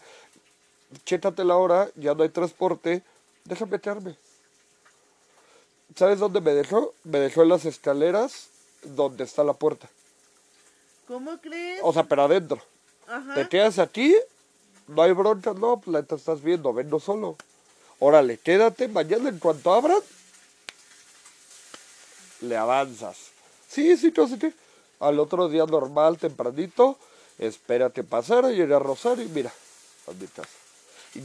chétate 1.06 1.46
la 1.46 1.56
hora, 1.56 1.88
ya 1.96 2.14
no 2.16 2.24
hay 2.24 2.30
transporte, 2.30 3.02
déjame 3.46 3.80
quedarme. 3.80 4.18
¿Sabes 6.00 6.20
dónde 6.20 6.40
me 6.40 6.54
dejó? 6.54 6.94
Me 7.04 7.20
dejó 7.20 7.42
en 7.42 7.50
las 7.50 7.66
escaleras 7.66 8.48
donde 8.84 9.26
está 9.26 9.44
la 9.44 9.52
puerta. 9.52 9.90
¿Cómo 11.10 11.38
crees? 11.42 11.82
O 11.84 11.92
sea, 11.92 12.04
pero 12.04 12.24
adentro. 12.24 12.62
Ajá. 13.06 13.34
Te 13.36 13.50
quedas 13.50 13.80
aquí, 13.80 14.16
no 14.88 15.02
hay 15.02 15.12
bronca, 15.12 15.54
no, 15.54 15.82
pues 15.82 15.92
la 15.92 16.00
estás 16.00 16.42
viendo, 16.42 16.72
vengo 16.72 17.02
solo. 17.02 17.36
Órale, 18.00 18.38
quédate, 18.38 18.88
mañana 18.88 19.28
en 19.28 19.40
cuanto 19.40 19.74
abran, 19.74 20.00
le 22.40 22.56
avanzas. 22.56 23.18
Sí, 23.68 23.98
sí, 23.98 24.14
no 24.16 24.40
qué. 24.40 24.54
Al 25.02 25.20
otro 25.20 25.50
día 25.50 25.66
normal, 25.66 26.18
tempranito, 26.18 26.98
espérate 27.40 28.06
pasar 28.06 28.46
a 28.46 28.52
llegar 28.52 28.82
a 28.82 28.86
Rosario 28.86 29.26
y 29.26 29.28
mira, 29.28 29.52
a 30.08 30.12
mi 30.12 30.28
casa. 30.28 30.48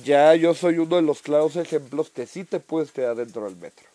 Ya 0.03 0.35
yo 0.35 0.53
soy 0.53 0.79
uno 0.79 0.97
de 0.97 1.03
los 1.03 1.23
claros 1.23 1.55
ejemplos 1.55 2.11
que 2.11 2.27
sí 2.27 2.43
te 2.43 2.59
puedes 2.59 2.91
quedar 2.91 3.15
dentro 3.15 3.45
del 3.45 3.55
metro. 3.55 3.94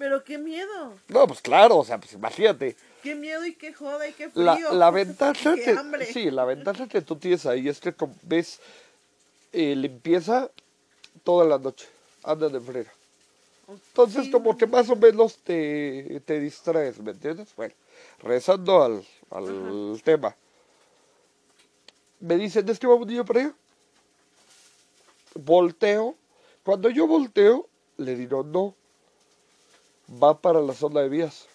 Pero 0.00 0.24
qué 0.24 0.38
miedo. 0.38 0.94
No, 1.08 1.26
pues 1.26 1.42
claro, 1.42 1.76
o 1.76 1.84
sea, 1.84 1.98
pues 1.98 2.14
imagínate. 2.14 2.74
Qué 3.02 3.14
miedo 3.14 3.44
y 3.44 3.54
qué 3.54 3.74
joda 3.74 4.08
y 4.08 4.12
qué 4.14 4.30
frío. 4.30 4.42
La, 4.44 4.58
la 4.72 4.90
ventaja 5.02 5.54
qué 5.54 5.62
que, 5.62 5.70
hambre. 5.72 6.06
sí, 6.06 6.30
la 6.30 6.46
ventaja 6.46 6.88
que 6.88 7.02
tú 7.02 7.16
tienes 7.16 7.44
ahí 7.44 7.68
es 7.68 7.80
que 7.80 7.94
ves 8.22 8.60
eh, 9.52 9.76
limpieza 9.76 10.50
toda 11.22 11.44
la 11.44 11.58
noche, 11.58 11.86
andan 12.22 12.50
de 12.50 12.60
frera. 12.60 12.90
Entonces 13.68 14.24
Sí. 14.24 14.30
como 14.30 14.56
que 14.56 14.66
más 14.66 14.88
o 14.88 14.96
menos 14.96 15.36
te, 15.36 16.22
te 16.24 16.40
distraes, 16.40 16.98
¿me 16.98 17.10
entiendes? 17.10 17.48
Bueno, 17.54 17.74
regresando 18.22 18.82
al, 18.82 19.04
al 19.30 20.00
tema. 20.02 20.34
Me 22.20 22.36
dicen, 22.38 22.66
es 22.70 22.78
que 22.78 22.86
va 22.86 22.94
un 22.94 23.06
niño 23.06 23.26
para 23.26 23.40
allá. 23.40 23.54
Volteo. 25.34 26.16
Cuando 26.64 26.88
yo 26.88 27.06
volteo, 27.06 27.68
le 27.98 28.16
digo, 28.16 28.42
no, 28.42 28.74
va 30.10 30.40
para 30.40 30.60
la 30.60 30.74
zona 30.74 31.00
de 31.00 31.08
vías. 31.08 31.46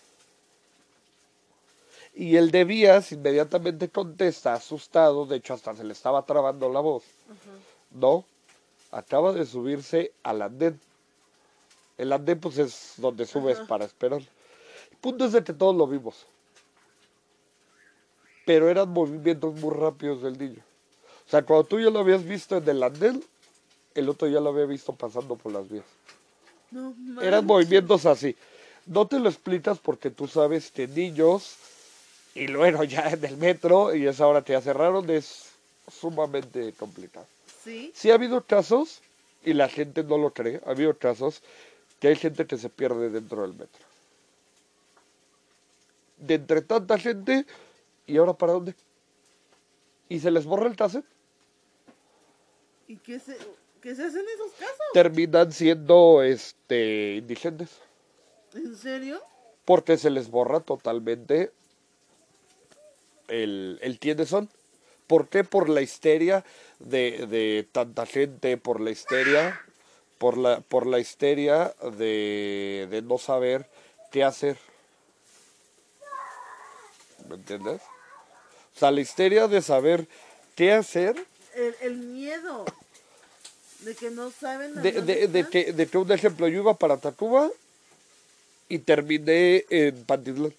Y 2.14 2.38
el 2.38 2.52
de 2.52 2.64
vías 2.64 3.12
inmediatamente 3.12 3.90
contesta, 3.90 4.54
asustado, 4.54 5.26
de 5.26 5.38
hecho 5.38 5.54
hasta 5.54 5.76
se 5.76 5.84
le 5.84 5.92
estaba 5.92 6.26
trabando 6.26 6.70
la 6.70 6.80
voz. 6.80 7.04
No, 7.92 8.24
acaba 8.92 9.34
de 9.34 9.46
subirse 9.46 10.14
al 10.24 10.42
andén. 10.42 10.80
El 11.98 12.14
andén 12.14 12.40
pues 12.40 12.58
es 12.58 12.94
donde 12.98 13.26
subes 13.26 13.60
para 13.62 13.86
esperar. 13.86 14.22
El 14.22 14.98
punto 15.02 15.26
es 15.26 15.34
de 15.34 15.44
que 15.44 15.54
todos 15.54 15.76
lo 15.76 15.88
vimos. 15.88 16.26
Pero 18.46 18.70
eran 18.70 18.90
movimientos 18.90 19.54
muy 19.56 19.74
rápidos 19.74 20.22
del 20.22 20.38
niño. 20.38 20.64
O 21.28 21.30
sea, 21.30 21.44
cuando 21.44 21.66
tú 21.66 21.80
ya 21.80 21.90
lo 21.90 22.00
habías 22.00 22.24
visto 22.24 22.58
en 22.58 22.70
el 22.70 22.84
andén, 22.84 23.24
el 23.94 24.08
otro 24.08 24.28
ya 24.28 24.40
lo 24.40 24.52
había 24.52 24.66
visto 24.66 24.94
pasando 24.94 25.36
por 25.36 25.52
las 25.52 25.68
vías. 25.68 25.86
No 26.72 27.22
Eran 27.22 27.46
movimientos 27.46 28.06
así. 28.06 28.36
No 28.86 29.08
te 29.08 29.20
lo 29.20 29.30
explicas 29.30 29.80
porque 29.80 30.12
tú 30.12 30.28
sabes 30.28 30.72
que 30.72 30.88
niños, 30.88 31.56
y 32.36 32.48
luego 32.48 32.84
ya 32.84 33.10
en 33.10 33.24
el 33.26 33.38
metro, 33.38 33.96
y 33.96 34.06
esa 34.06 34.28
hora 34.28 34.42
te 34.42 34.54
ya 34.54 34.62
cerraron, 34.62 35.10
es 35.10 35.52
sumamente 35.92 36.74
complicado. 36.74 37.26
Sí. 37.64 37.92
Sí 37.96 38.12
ha 38.12 38.16
habido 38.16 38.44
casos, 38.44 39.02
y 39.44 39.54
la 39.54 39.70
gente 39.70 40.04
no 40.04 40.18
lo 40.18 40.32
cree, 40.32 40.62
ha 40.66 40.72
habido 40.72 40.98
casos 40.98 41.42
que 42.00 42.10
hay 42.10 42.16
gente 42.16 42.46
que 42.46 42.58
se 42.58 42.70
pierde 42.70 43.10
dentro 43.10 43.42
del 43.44 43.54
metro. 43.54 43.86
De 46.18 46.36
entre 46.36 46.62
tanta 46.62 46.98
gente, 46.98 47.46
¿y 48.08 48.18
ahora 48.18 48.34
para 48.34 48.54
dónde? 48.54 48.76
¿Y 50.10 50.20
se 50.20 50.32
les 50.32 50.46
borra 50.46 50.68
el 50.68 50.76
cassette? 50.76 51.06
¿Y 52.88 52.98
qué 52.98 53.20
se, 53.20 53.38
qué 53.86 53.96
se 53.96 54.04
hacen 54.04 54.26
esos 54.34 54.52
casos? 54.54 54.76
Terminan 54.94 55.52
siendo 55.52 56.24
este, 56.24 57.18
indigentes. 57.18 57.70
¿En 58.56 58.76
serio? 58.76 59.22
porque 59.66 59.98
se 59.98 60.12
les 60.12 60.30
borra 60.30 60.60
totalmente 60.60 61.52
el, 63.28 63.80
el 63.82 64.00
quiénes 64.00 64.30
son. 64.30 64.50
¿Por 65.08 65.28
qué? 65.28 65.44
Por 65.44 65.70
la 65.70 65.82
histeria 65.82 66.46
de, 66.80 67.28
de 67.28 67.68
tanta 67.72 68.06
gente, 68.06 68.58
por 68.58 68.80
la 68.80 68.92
histeria, 68.92 69.60
por 70.18 70.38
la, 70.38 70.62
por 70.62 70.88
la 70.88 71.00
histeria 71.00 71.76
de, 71.98 72.88
de 72.90 73.02
no 73.02 73.18
saber 73.18 73.68
qué 74.12 74.24
hacer. 74.24 74.58
¿Me 77.28 77.36
entiendes? 77.36 77.82
O 78.76 78.80
sea, 78.80 78.92
la 78.92 79.02
histeria 79.02 79.48
de 79.48 79.62
saber 79.62 80.08
qué 80.56 80.74
hacer, 80.74 81.16
El, 81.56 81.76
el 81.82 81.98
miedo 81.98 82.66
de 83.86 83.96
que 83.96 84.10
no 84.10 84.32
saben. 84.32 84.74
de, 84.82 85.28
de, 85.28 85.48
que, 85.48 85.72
de 85.72 85.88
que 85.88 85.98
un 85.98 86.12
ejemplo, 86.12 86.48
yo 86.48 86.62
iba 86.62 86.74
para 86.74 86.98
Tacuba 86.98 87.50
y 88.68 88.80
terminé 88.80 89.64
en 89.70 90.04
Pantitlán. 90.06 90.54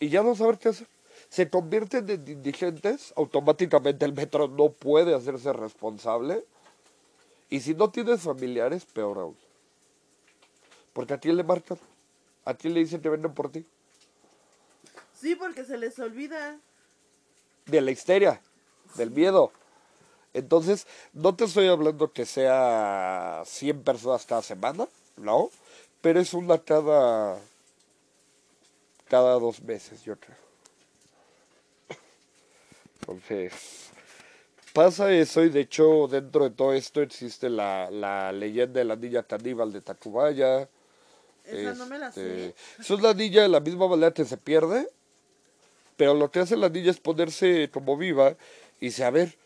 Y 0.00 0.08
ya 0.08 0.22
no 0.22 0.34
saber 0.34 0.56
qué 0.56 0.70
hacer. 0.70 0.86
Se 1.28 1.48
convierten 1.48 2.08
en 2.08 2.26
indigentes, 2.26 3.12
automáticamente 3.16 4.04
el 4.04 4.14
metro 4.14 4.48
no 4.48 4.70
puede 4.70 5.14
hacerse 5.14 5.52
responsable. 5.52 6.42
Y 7.50 7.60
si 7.60 7.74
no 7.74 7.90
tienes 7.90 8.22
familiares, 8.22 8.84
peor 8.86 9.18
aún. 9.18 9.36
Porque 10.94 11.14
a 11.14 11.18
ti 11.20 11.30
le 11.30 11.44
marcan, 11.44 11.78
a 12.46 12.54
ti 12.54 12.68
le 12.70 12.80
dicen 12.80 13.00
que 13.02 13.10
venden 13.10 13.34
por 13.34 13.52
ti. 13.52 13.64
Sí, 15.20 15.36
porque 15.36 15.64
se 15.64 15.76
les 15.76 15.98
olvida. 15.98 16.58
de 17.66 17.80
la 17.82 17.90
histeria, 17.90 18.40
del 18.94 19.10
miedo. 19.10 19.52
Entonces, 20.32 20.86
no 21.12 21.34
te 21.34 21.44
estoy 21.44 21.68
hablando 21.68 22.12
que 22.12 22.24
sea 22.24 23.42
100 23.44 23.82
personas 23.82 24.26
cada 24.26 24.42
semana, 24.42 24.86
no, 25.16 25.50
pero 26.00 26.20
es 26.20 26.34
una 26.34 26.58
cada 26.58 27.38
cada 29.10 29.32
dos 29.40 29.60
meses, 29.62 30.04
yo 30.04 30.14
creo. 30.16 30.36
Entonces, 33.00 33.90
pasa 34.72 35.12
eso 35.12 35.42
y 35.42 35.48
de 35.48 35.60
hecho 35.60 36.06
dentro 36.06 36.44
de 36.44 36.50
todo 36.50 36.72
esto 36.72 37.02
existe 37.02 37.50
la, 37.50 37.90
la 37.90 38.30
leyenda 38.30 38.78
de 38.78 38.84
la 38.84 38.94
niña 38.94 39.24
caníbal 39.24 39.72
de 39.72 39.80
Tacubaya. 39.80 40.68
Esa 41.44 41.74
no 41.74 41.86
me 41.86 41.98
la 41.98 42.12
sé. 42.12 42.50
Este, 42.50 42.60
Es 42.78 42.90
una 42.90 43.12
niña 43.12 43.42
de 43.42 43.48
la 43.48 43.58
misma 43.58 43.88
manera 43.88 44.14
que 44.14 44.24
se 44.24 44.36
pierde, 44.36 44.88
pero 45.96 46.14
lo 46.14 46.30
que 46.30 46.38
hace 46.38 46.56
la 46.56 46.68
niña 46.68 46.92
es 46.92 47.00
ponerse 47.00 47.68
como 47.72 47.96
viva 47.96 48.36
y 48.80 48.86
dice, 48.86 49.04
a 49.04 49.10
ver, 49.10 49.36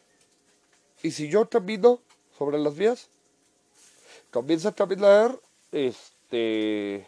¿y 1.02 1.10
si 1.10 1.28
yo 1.28 1.48
camino 1.48 2.00
sobre 2.38 2.58
las 2.58 2.76
vías? 2.76 3.08
Comienza 4.30 4.70
a 4.70 4.74
caminar, 4.74 5.38
este, 5.72 7.06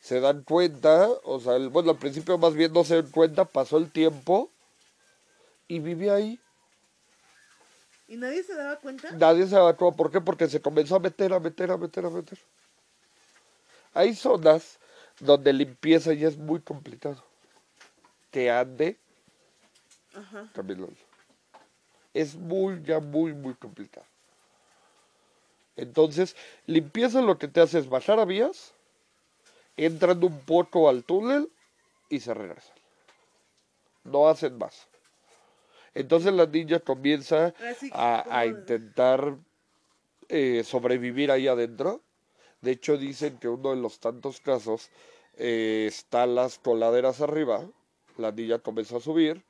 se 0.00 0.20
dan 0.20 0.42
cuenta, 0.42 1.08
o 1.24 1.40
sea, 1.40 1.56
el- 1.56 1.68
bueno, 1.68 1.90
al 1.90 1.98
principio 1.98 2.38
más 2.38 2.54
bien 2.54 2.72
no 2.72 2.84
se 2.84 3.02
dan 3.02 3.10
cuenta, 3.10 3.44
pasó 3.44 3.76
el 3.78 3.90
tiempo 3.90 4.50
y 5.68 5.78
vive 5.78 6.10
ahí. 6.10 6.40
¿Y 8.08 8.16
nadie 8.16 8.42
se 8.42 8.54
daba 8.54 8.76
cuenta? 8.76 9.08
Nadie 9.12 9.46
se 9.46 9.54
evacuó. 9.54 9.92
¿Por 9.94 10.10
qué? 10.10 10.20
Porque 10.20 10.48
se 10.48 10.60
comenzó 10.60 10.96
a 10.96 10.98
meter, 10.98 11.32
a 11.32 11.38
meter, 11.38 11.70
a 11.70 11.76
meter, 11.76 12.04
a 12.04 12.10
meter. 12.10 12.38
Hay 13.94 14.16
zonas 14.16 14.78
donde 15.20 15.52
limpieza 15.52 16.12
ya 16.12 16.26
es 16.26 16.36
muy 16.36 16.60
complicado. 16.60 17.22
Que 18.32 18.50
ande 18.50 18.98
Ajá. 20.14 20.50
caminando. 20.52 20.92
Es 22.12 22.34
muy, 22.36 22.82
ya 22.82 23.00
muy, 23.00 23.32
muy 23.32 23.54
complicado. 23.54 24.06
Entonces, 25.76 26.36
limpieza 26.66 27.22
lo 27.22 27.38
que 27.38 27.48
te 27.48 27.60
hace 27.60 27.78
es 27.78 27.88
bajar 27.88 28.18
a 28.18 28.24
vías, 28.24 28.74
entran 29.76 30.22
un 30.22 30.40
poco 30.40 30.88
al 30.88 31.04
túnel 31.04 31.50
y 32.08 32.20
se 32.20 32.34
regresan. 32.34 32.76
No 34.04 34.28
hacen 34.28 34.58
más. 34.58 34.88
Entonces 35.94 36.32
la 36.32 36.46
niña 36.46 36.80
comienza 36.80 37.54
a, 37.92 38.38
a 38.38 38.46
intentar 38.46 39.36
eh, 40.28 40.62
sobrevivir 40.64 41.30
ahí 41.30 41.48
adentro. 41.48 42.02
De 42.60 42.72
hecho, 42.72 42.96
dicen 42.96 43.38
que 43.38 43.48
uno 43.48 43.70
de 43.70 43.80
los 43.80 43.98
tantos 43.98 44.40
casos 44.40 44.90
eh, 45.36 45.86
está 45.88 46.26
las 46.26 46.58
coladeras 46.58 47.20
arriba. 47.20 47.66
La 48.16 48.30
niña 48.30 48.58
comenzó 48.58 48.98
a 48.98 49.00
subir, 49.00 49.42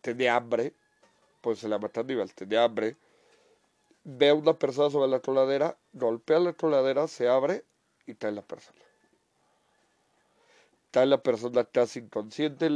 tenía 0.00 0.34
hambre, 0.34 0.72
pues 1.44 1.58
se 1.58 1.68
llama 1.68 1.90
nivel, 2.06 2.34
tenía 2.34 2.64
hambre. 2.64 2.96
Ve 4.02 4.30
a 4.30 4.34
una 4.34 4.58
persona 4.58 4.88
sobre 4.88 5.10
la 5.10 5.20
coladera, 5.20 5.76
golpea 5.92 6.38
la 6.38 6.54
coladera, 6.54 7.06
se 7.06 7.28
abre 7.28 7.64
y 8.06 8.14
cae 8.14 8.32
la 8.32 8.40
persona. 8.40 8.80
Cae 10.90 11.04
la 11.04 11.22
persona 11.22 11.64
casi 11.64 11.98
inconsciente, 11.98 12.70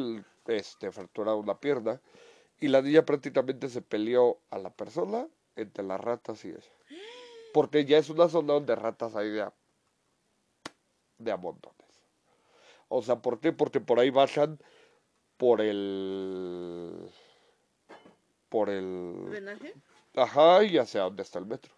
este, 0.48 0.92
fracturada 0.92 1.38
una 1.38 1.58
pierna. 1.58 2.02
Y 2.60 2.68
la 2.68 2.82
niña 2.82 3.06
prácticamente 3.06 3.70
se 3.70 3.80
peleó 3.80 4.38
a 4.50 4.58
la 4.58 4.68
persona 4.68 5.26
entre 5.56 5.82
las 5.82 5.98
ratas 5.98 6.44
y 6.44 6.48
ella. 6.48 6.72
Porque 7.54 7.86
ya 7.86 7.96
es 7.96 8.10
una 8.10 8.28
zona 8.28 8.52
donde 8.52 8.76
ratas 8.76 9.16
hay 9.16 9.30
de 9.30 9.50
de. 11.18 11.32
O 12.88 13.00
sea, 13.00 13.16
¿por 13.16 13.40
qué? 13.40 13.52
Porque 13.52 13.80
por 13.80 13.98
ahí 13.98 14.10
bajan 14.10 14.58
por 15.38 15.62
el... 15.62 17.10
Por 18.48 18.70
el... 18.70 19.26
¿Drenaje? 19.30 19.74
Ajá, 20.14 20.64
y 20.64 20.78
hacia 20.78 21.02
donde 21.02 21.22
está 21.22 21.38
el 21.38 21.46
metro. 21.46 21.72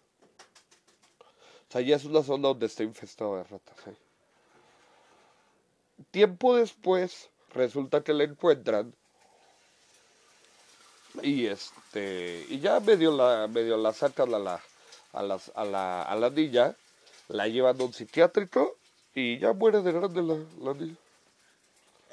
O 1.69 1.71
sea, 1.71 1.81
ya 1.81 1.95
es 1.95 2.05
una 2.05 2.23
zona 2.23 2.49
donde 2.49 2.65
está 2.65 2.83
infestado 2.83 3.37
de 3.37 3.43
ratas. 3.43 3.77
Tiempo 6.11 6.55
después, 6.55 7.29
resulta 7.53 8.03
que 8.03 8.13
la 8.13 8.23
encuentran. 8.23 8.93
Y 11.21 11.45
este. 11.45 12.45
Y 12.49 12.59
ya 12.59 12.79
medio 12.79 13.15
la, 13.15 13.47
medio 13.47 13.77
la 13.77 13.93
sacan 13.93 14.33
a 14.33 14.39
la, 14.39 14.61
a 15.13 15.23
las, 15.23 15.51
a 15.55 15.65
la, 15.65 16.03
a 16.03 16.15
la 16.15 16.29
niña. 16.29 16.75
La 17.27 17.47
llevan 17.47 17.79
a 17.79 17.83
un 17.83 17.93
psiquiátrico. 17.93 18.77
Y 19.13 19.39
ya 19.39 19.53
muere 19.53 19.81
de 19.81 19.91
grande 19.91 20.21
la, 20.21 20.37
la 20.59 20.73
niña. 20.73 20.95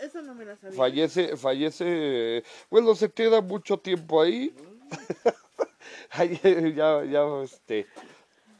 Eso 0.01 0.23
no 0.23 0.35
me 0.35 0.45
sabía. 0.57 0.77
Fallece, 0.77 1.37
fallece, 1.37 2.45
bueno, 2.71 2.95
se 2.95 3.11
queda 3.11 3.41
mucho 3.41 3.79
tiempo 3.79 4.21
ahí. 4.23 4.55
Ahí, 6.11 6.41
ya, 6.75 7.05
ya, 7.05 7.23
este, 7.43 7.87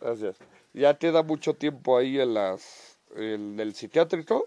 gracias. 0.01 0.37
Ya 0.75 0.97
queda 0.99 1.23
mucho 1.23 1.55
tiempo 1.55 1.97
ahí 1.97 2.21
en 2.21 2.35
las, 2.35 2.99
en 3.17 3.59
el 3.59 3.75
psiquiátrico. 3.75 4.47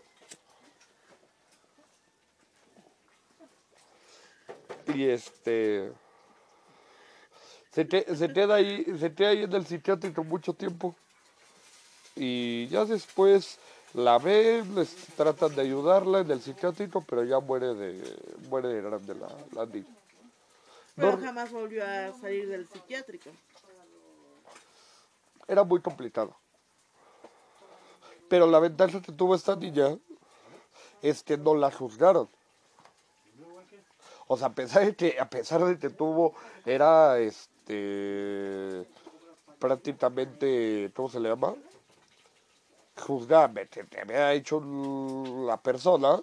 Y 4.93 5.05
este, 5.05 5.91
se, 7.71 7.87
que- 7.87 8.15
se 8.15 8.31
queda 8.33 8.55
ahí, 8.55 8.85
se 8.99 9.13
queda 9.13 9.29
ahí 9.29 9.43
en 9.43 9.53
el 9.53 9.65
psiquiátrico 9.65 10.23
mucho 10.23 10.53
tiempo. 10.53 10.95
Y 12.15 12.67
ya 12.67 12.85
después 12.85 13.57
la 13.93 14.17
ven, 14.17 14.73
les 14.75 14.95
tratan 15.15 15.53
de 15.55 15.61
ayudarla 15.61 16.19
en 16.19 16.31
el 16.31 16.41
psiquiátrico, 16.41 17.01
pero 17.01 17.23
ya 17.23 17.39
muere 17.39 17.73
de, 17.73 18.17
muere 18.49 18.69
de 18.69 18.81
grande 18.81 19.15
la, 19.15 19.27
la 19.53 19.65
niña. 19.65 19.85
Pero 20.95 21.17
No- 21.17 21.23
jamás 21.23 21.51
volvió 21.51 21.83
a 21.85 22.11
salir 22.13 22.47
del 22.47 22.67
psiquiátrico. 22.67 23.29
Era 25.47 25.63
muy 25.63 25.81
complicado. 25.81 26.35
Pero 28.29 28.47
la 28.47 28.59
ventaja 28.59 29.01
que 29.01 29.11
tuvo 29.11 29.35
esta 29.35 29.55
niña 29.55 29.97
este 31.01 31.37
no 31.37 31.55
la 31.55 31.71
juzgaron. 31.71 32.29
O 34.27 34.37
sea, 34.37 34.47
a 34.47 34.53
pesar 34.53 34.85
de 34.85 34.95
que, 34.95 35.19
a 35.19 35.29
pesar 35.29 35.65
de 35.65 35.77
que 35.77 35.89
tuvo, 35.89 36.33
era 36.65 37.19
este 37.19 38.85
prácticamente, 39.59 40.91
¿cómo 40.95 41.09
se 41.09 41.19
le 41.19 41.27
llama? 41.29 41.53
Juzgame, 43.01 43.67
que 43.67 43.83
te 43.83 44.01
había 44.01 44.33
hecho 44.33 44.61
la 45.45 45.57
persona 45.57 46.21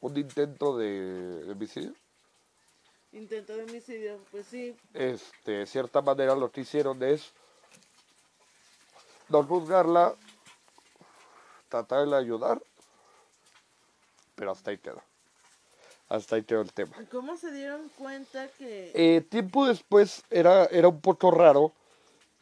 un 0.00 0.16
intento 0.16 0.76
de, 0.76 1.44
de 1.44 1.52
homicidio. 1.52 1.94
Intento 3.12 3.54
de 3.54 3.62
homicidio, 3.64 4.18
pues 4.30 4.46
sí. 4.46 4.76
Este, 4.94 5.52
de 5.52 5.66
cierta 5.66 6.02
manera 6.02 6.34
lo 6.34 6.50
que 6.50 6.62
hicieron 6.62 7.02
es 7.02 7.32
no 9.28 9.44
juzgarla, 9.44 10.14
tratar 11.68 12.06
de 12.06 12.16
ayudar, 12.16 12.62
pero 14.34 14.50
hasta 14.50 14.70
ahí 14.70 14.78
quedó. 14.78 15.02
Hasta 16.08 16.36
ahí 16.36 16.42
quedó 16.42 16.60
el 16.60 16.72
tema. 16.72 16.94
¿Cómo 17.10 17.36
se 17.36 17.52
dieron 17.52 17.88
cuenta 17.96 18.48
que...? 18.58 18.92
Eh, 18.94 19.20
tiempo 19.22 19.66
después 19.66 20.24
era, 20.30 20.66
era 20.66 20.88
un 20.88 21.00
poco 21.00 21.30
raro 21.30 21.72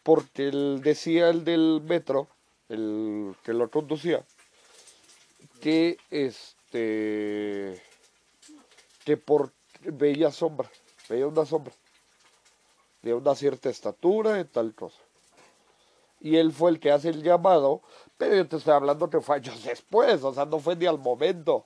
porque 0.03 0.49
él 0.49 0.81
decía 0.83 1.29
el 1.29 1.45
del 1.45 1.81
metro, 1.83 2.27
el 2.71 3.37
que 3.43 3.53
lo 3.53 3.69
conducía, 3.71 4.25
que 5.61 5.99
este 6.11 7.83
que 9.05 9.17
por 9.17 9.53
veía 9.81 10.31
sombra, 10.31 10.71
veía 11.09 11.27
una 11.27 11.45
sombra 11.45 11.75
de 13.03 13.15
una 13.15 13.35
cierta 13.35 13.69
estatura 13.69 14.41
y 14.41 14.45
tal 14.45 14.75
cosa. 14.75 14.99
Y 16.21 16.37
él 16.37 16.53
fue 16.53 16.71
el 16.71 16.81
que 16.81 16.93
hace 16.93 17.09
el 17.09 17.23
llamado, 17.23 17.83
pero 18.19 18.37
yo 18.37 18.47
te 18.47 18.57
estoy 18.57 18.75
hablando 18.75 19.09
que 19.09 19.21
fue 19.21 19.37
años 19.37 19.65
después, 19.65 20.23
o 20.23 20.35
sea, 20.35 20.45
no 20.45 20.61
fue 20.61 20.77
ni 20.77 20.87
al 20.87 20.99
momento. 20.99 21.65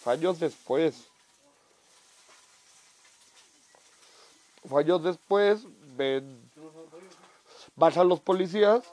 Fue 0.00 0.12
años 0.12 0.38
después. 0.38 1.08
Fue 4.66 4.82
años 4.82 5.02
después, 5.02 5.66
ven, 5.96 6.50
bajan 7.74 8.08
los 8.08 8.20
policías, 8.20 8.84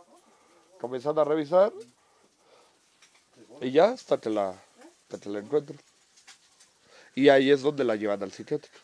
comienzan 0.81 1.17
a 1.19 1.23
revisar, 1.23 1.71
y 3.61 3.71
ya 3.71 3.89
hasta 3.91 4.17
que 4.19 4.29
la, 4.31 4.49
hasta 5.03 5.19
que 5.19 5.29
la 5.29 5.39
encuentran. 5.39 5.79
Y 7.15 7.29
ahí 7.29 7.51
es 7.51 7.61
donde 7.61 7.83
la 7.83 7.95
llevan 7.95 8.23
al 8.23 8.31
psiquiátrico. 8.31 8.75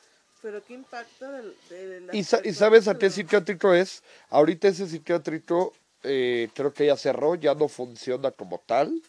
Pero 0.41 0.63
qué 0.63 0.73
impacto 0.75 1.25
de, 1.31 2.09
¿Y, 2.13 2.23
sa- 2.23 2.41
y 2.43 2.53
sabes 2.53 2.87
a 2.87 2.97
qué 2.97 3.09
psiquiátrico 3.09 3.73
es? 3.73 4.03
Ahorita 4.29 4.67
ese 4.67 4.87
psiquiátrico 4.87 5.73
eh, 6.03 6.49
creo 6.53 6.71
que 6.73 6.85
ya 6.85 6.95
cerró, 6.95 7.33
ya 7.35 7.55
no 7.55 7.67
funciona 7.67 8.29
como 8.31 8.59
tal, 8.65 9.01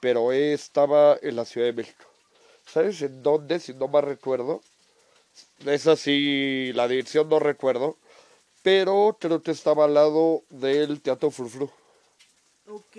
pero 0.00 0.30
estaba 0.32 1.18
en 1.20 1.34
la 1.34 1.44
Ciudad 1.44 1.66
de 1.66 1.72
México. 1.72 2.04
¿Sabes 2.66 3.02
en 3.02 3.22
dónde? 3.22 3.58
Si 3.58 3.74
no 3.74 3.88
me 3.88 4.00
recuerdo. 4.00 4.60
Es 5.64 5.86
así, 5.86 6.72
la 6.74 6.86
dirección 6.88 7.28
no 7.28 7.38
recuerdo, 7.38 7.96
pero 8.62 9.16
creo 9.20 9.42
que 9.42 9.50
estaba 9.50 9.84
al 9.84 9.94
lado 9.94 10.42
del 10.48 11.00
Teatro 11.02 11.30
Frufru. 11.30 11.70
Ok. 12.68 12.96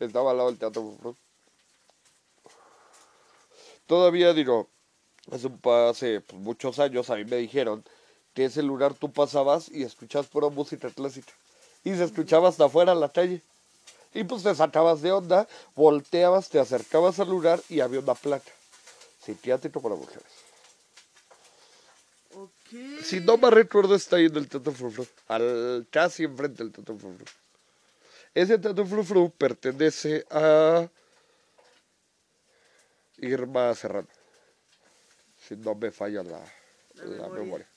Estaba 0.00 0.30
al 0.32 0.36
lado 0.36 0.50
del 0.50 0.58
Teatro. 0.58 1.16
Todavía 3.86 4.32
digo, 4.32 4.68
hace, 5.30 5.48
hace 5.88 6.20
pues, 6.20 6.42
muchos 6.42 6.78
años 6.78 7.08
a 7.10 7.16
mí 7.16 7.24
me 7.24 7.36
dijeron 7.36 7.84
que 8.34 8.46
ese 8.46 8.62
lugar 8.62 8.94
tú 8.94 9.12
pasabas 9.12 9.68
y 9.70 9.84
escuchabas 9.84 10.26
pura 10.26 10.48
música 10.48 10.90
clásica. 10.90 11.32
Y 11.84 11.94
se 11.94 12.04
escuchaba 12.04 12.48
hasta 12.48 12.64
afuera 12.64 12.92
en 12.92 13.00
la 13.00 13.08
calle. 13.08 13.42
Y 14.12 14.24
pues 14.24 14.42
te 14.42 14.54
sacabas 14.54 15.02
de 15.02 15.12
onda, 15.12 15.46
volteabas, 15.74 16.48
te 16.48 16.58
acercabas 16.58 17.20
al 17.20 17.28
lugar 17.28 17.62
y 17.68 17.80
había 17.80 18.00
una 18.00 18.14
placa. 18.14 18.50
Psiquiátrico 19.20 19.80
para 19.80 19.94
mujeres. 19.94 20.24
Si 23.02 23.20
no 23.20 23.36
me 23.36 23.50
recuerdo, 23.50 23.94
está 23.94 24.16
ahí 24.16 24.26
en 24.26 24.36
el 24.36 24.48
Teatro 24.48 24.72
Frufru. 24.72 25.06
Al, 25.28 25.86
casi 25.90 26.24
enfrente 26.24 26.62
del 26.62 26.72
Teatro 26.72 26.96
Frufru. 26.98 27.24
Ese 28.34 28.58
Teatro 28.58 28.84
Frufru 28.86 29.30
pertenece 29.30 30.26
a 30.30 30.88
Irma 33.18 33.74
Serrano. 33.74 34.08
Si 35.38 35.56
no 35.56 35.74
me 35.74 35.90
falla 35.90 36.22
la, 36.22 36.40
La 36.94 37.04
la 37.04 37.28
memoria. 37.28 37.42
memoria. 37.42 37.68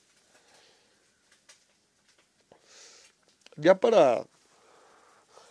Ya 3.56 3.78
para. 3.78 4.26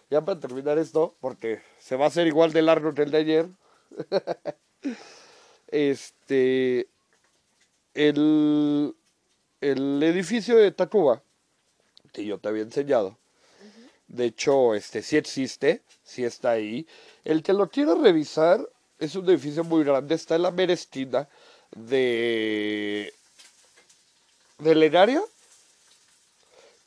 Ya 0.10 0.21
para 0.25 0.39
terminar 0.39 0.78
esto, 0.80 1.15
porque 1.21 1.62
se 1.78 1.95
va 1.95 2.06
a 2.06 2.08
hacer 2.08 2.28
igual 2.28 2.52
de 2.52 2.63
largo 2.63 2.93
que 2.93 3.04
el 3.04 3.12
de 3.12 3.17
ayer. 3.17 3.49
este. 5.67 6.89
El, 7.93 8.95
el 9.62 10.02
edificio 10.04 10.56
de 10.58 10.72
Tacuba, 10.72 11.22
que 12.13 12.26
yo 12.26 12.39
te 12.39 12.50
había 12.50 12.63
enseñado, 12.63 13.17
de 14.10 14.26
hecho, 14.26 14.74
este 14.74 15.04
sí 15.04 15.17
existe, 15.17 15.84
sí 16.04 16.26
está 16.26 16.52
ahí. 16.52 16.88
El 17.24 17.43
que 17.43 17.54
lo 17.54 17.69
quiera 17.69 17.93
revisar 17.93 18.67
es 18.98 19.15
un 19.15 19.30
edificio 19.30 19.63
muy 19.63 19.84
grande, 19.84 20.15
está 20.15 20.36
en 20.36 20.41
la 20.41 20.52
mera 20.52 20.74
esquina 20.74 21.30
de 21.76 23.13
del 24.58 24.82
Henario 24.84 25.24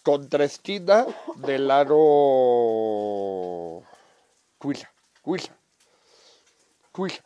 contra 0.02 0.44
esquina 0.44 1.06
del 1.36 1.70
aro 1.70 1.94
Cuila, 4.58 4.92
Cuila, 5.22 5.56
Cuila, 6.90 7.24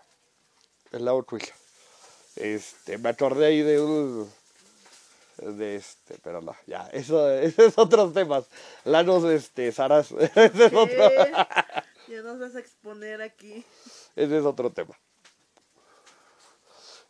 el 0.93 1.05
lago 1.07 1.25
Cuila. 1.25 1.55
Este, 2.37 2.99
me 2.99 3.09
acordé 3.09 3.47
ahí 3.47 3.63
de 3.63 3.81
un 3.81 4.31
de 5.37 5.77
este, 5.77 6.18
pero 6.22 6.40
no, 6.40 6.55
ya, 6.66 6.88
eso, 6.92 7.31
eso 7.40 7.66
es 7.66 7.79
otros 7.79 8.12
temas. 8.12 8.46
Lanos, 8.85 9.25
este, 9.25 9.72
Saras, 9.72 10.12
ese 10.35 10.66
es 10.66 10.72
otro. 10.72 11.11
Ya 12.09 12.22
nos 12.22 12.38
vas 12.38 12.55
a 12.55 12.61
exponer 12.61 13.20
aquí. 13.20 13.64
ese 14.14 14.38
es 14.38 14.44
otro 14.44 14.70
tema. 14.70 14.96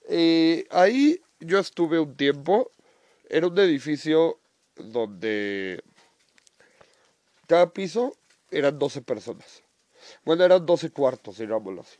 Eh, 0.09 0.67
ahí 0.71 1.21
yo 1.39 1.59
estuve 1.59 2.01
un 2.01 2.17
tiempo, 2.17 2.71
era 3.29 3.47
un 3.47 3.59
edificio 3.59 4.39
donde 4.77 5.85
cada 7.47 7.71
piso 7.75 8.17
eran 8.51 8.79
12 8.79 9.03
personas. 9.03 9.63
Bueno, 10.25 10.45
eran 10.45 10.65
12 10.65 10.91
cuartos, 10.91 11.37
digámoslo 11.37 11.83
así. 11.83 11.99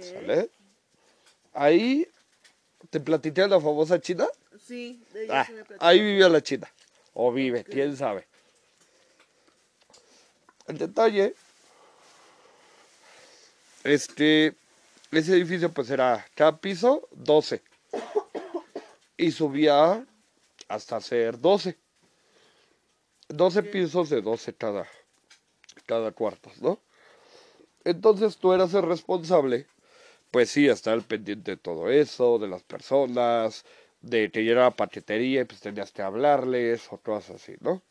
¿Sale? 0.00 0.50
Ahí 1.52 2.08
te 2.88 3.00
platiqué 3.00 3.46
la 3.46 3.60
famosa 3.60 4.00
China. 4.00 4.26
Sí, 4.66 5.02
de 5.12 5.24
ella 5.24 5.40
Ah, 5.40 5.44
sí 5.46 5.52
me 5.52 5.64
ahí 5.78 6.00
vivía 6.00 6.28
la 6.28 6.42
China. 6.42 6.70
O 7.14 7.32
vive, 7.32 7.60
Ok. 7.60 7.70
quién 7.70 7.96
sabe. 7.96 8.26
El 10.66 10.78
detalle 10.78 11.34
es 13.82 14.06
que 14.06 14.54
ese 15.10 15.32
edificio 15.32 15.72
pues 15.72 15.90
era 15.90 16.24
cada 16.34 16.56
piso 16.58 17.08
12 17.12 17.62
y 19.16 19.32
subía 19.32 20.06
hasta 20.68 21.00
ser 21.00 21.40
12. 21.40 21.76
12 23.28 23.60
Ok. 23.60 23.66
pisos 23.70 24.10
de 24.10 24.22
12 24.22 24.54
cada, 24.54 24.86
cada 25.86 26.12
cuarto, 26.12 26.50
¿no? 26.60 26.78
Entonces 27.84 28.36
tú 28.36 28.52
eras 28.52 28.74
el 28.74 28.82
responsable, 28.82 29.66
pues 30.30 30.50
sí, 30.50 30.68
estar 30.68 30.94
al 30.94 31.02
pendiente 31.02 31.52
de 31.52 31.56
todo 31.56 31.90
eso, 31.90 32.38
de 32.38 32.48
las 32.48 32.62
personas, 32.62 33.64
de 34.02 34.30
que 34.30 34.44
llegara 34.44 34.70
paquetería 34.70 35.42
y 35.42 35.44
pues 35.44 35.60
tenías 35.60 35.92
que 35.92 36.02
hablarles 36.02 36.86
o 36.90 36.98
cosas 36.98 37.36
así, 37.42 37.54
¿no? 37.60 37.82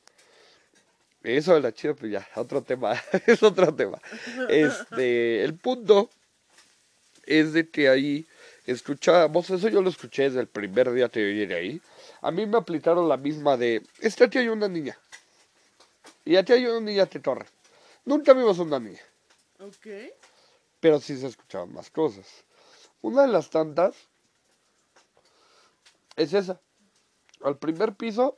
Eso 1.23 1.53
de 1.53 1.61
la 1.61 1.73
chida, 1.73 1.93
pues 1.93 2.11
ya, 2.11 2.27
otro 2.35 2.61
tema, 2.63 2.93
es 3.27 3.43
otro 3.43 3.73
tema. 3.73 4.01
Este, 4.49 5.43
el 5.43 5.55
punto 5.55 6.09
es 7.25 7.53
de 7.53 7.69
que 7.69 7.89
ahí 7.89 8.25
escuchábamos, 8.65 9.49
eso 9.49 9.67
yo 9.69 9.81
lo 9.81 9.89
escuché 9.89 10.23
desde 10.23 10.39
el 10.39 10.47
primer 10.47 10.91
día 10.91 11.09
que 11.09 11.19
yo 11.21 11.35
llegué 11.35 11.55
ahí. 11.55 11.81
A 12.21 12.31
mí 12.31 12.45
me 12.45 12.57
aplicaron 12.57 13.07
la 13.07 13.17
misma 13.17 13.57
de, 13.57 13.83
es 13.99 14.15
que 14.15 14.25
aquí 14.25 14.37
hay 14.39 14.47
una 14.49 14.67
niña. 14.67 14.97
Y 16.25 16.35
aquí 16.35 16.53
hay 16.53 16.65
una 16.65 16.79
niña 16.79 17.05
que 17.07 17.21
corre. 17.21 17.45
Nunca 18.05 18.33
vimos 18.33 18.59
una 18.59 18.79
niña, 18.79 19.01
Ok. 19.59 19.87
pero 20.79 20.99
sí 20.99 21.17
se 21.17 21.27
escuchaban 21.27 21.73
más 21.73 21.89
cosas. 21.89 22.25
Una 23.01 23.23
de 23.23 23.29
las 23.29 23.49
tantas 23.49 23.95
es 26.19 26.33
esa. 26.33 26.61
Al 27.41 27.57
primer 27.57 27.95
piso, 27.95 28.37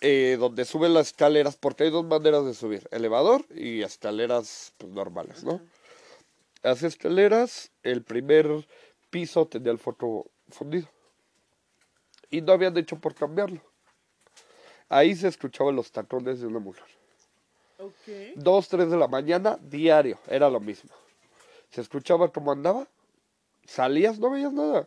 eh, 0.00 0.36
donde 0.38 0.64
suben 0.64 0.94
las 0.94 1.08
escaleras, 1.08 1.56
porque 1.56 1.84
hay 1.84 1.90
dos 1.90 2.04
maneras 2.04 2.44
de 2.44 2.54
subir, 2.54 2.88
elevador 2.92 3.44
y 3.50 3.82
escaleras 3.82 4.72
pues, 4.78 4.92
normales, 4.92 5.42
¿no? 5.42 5.60
Las 6.62 6.84
escaleras, 6.84 7.72
el 7.82 8.02
primer 8.04 8.66
piso 9.10 9.46
tenía 9.46 9.72
el 9.72 9.78
foco 9.78 10.30
fundido. 10.48 10.88
Y 12.30 12.42
no 12.42 12.52
habían 12.52 12.76
hecho 12.76 13.00
por 13.00 13.14
cambiarlo. 13.14 13.60
Ahí 14.88 15.16
se 15.16 15.28
escuchaban 15.28 15.74
los 15.74 15.90
tacones 15.90 16.40
de 16.40 16.46
una 16.46 16.60
mujer. 16.60 16.84
2, 18.36 18.68
3 18.68 18.90
de 18.90 18.96
la 18.96 19.08
mañana, 19.08 19.58
diario, 19.60 20.18
era 20.28 20.48
lo 20.48 20.60
mismo. 20.60 20.90
Se 21.70 21.80
escuchaba 21.80 22.32
cómo 22.32 22.52
andaba, 22.52 22.88
salías, 23.66 24.18
no 24.18 24.30
veías 24.30 24.52
nada, 24.52 24.86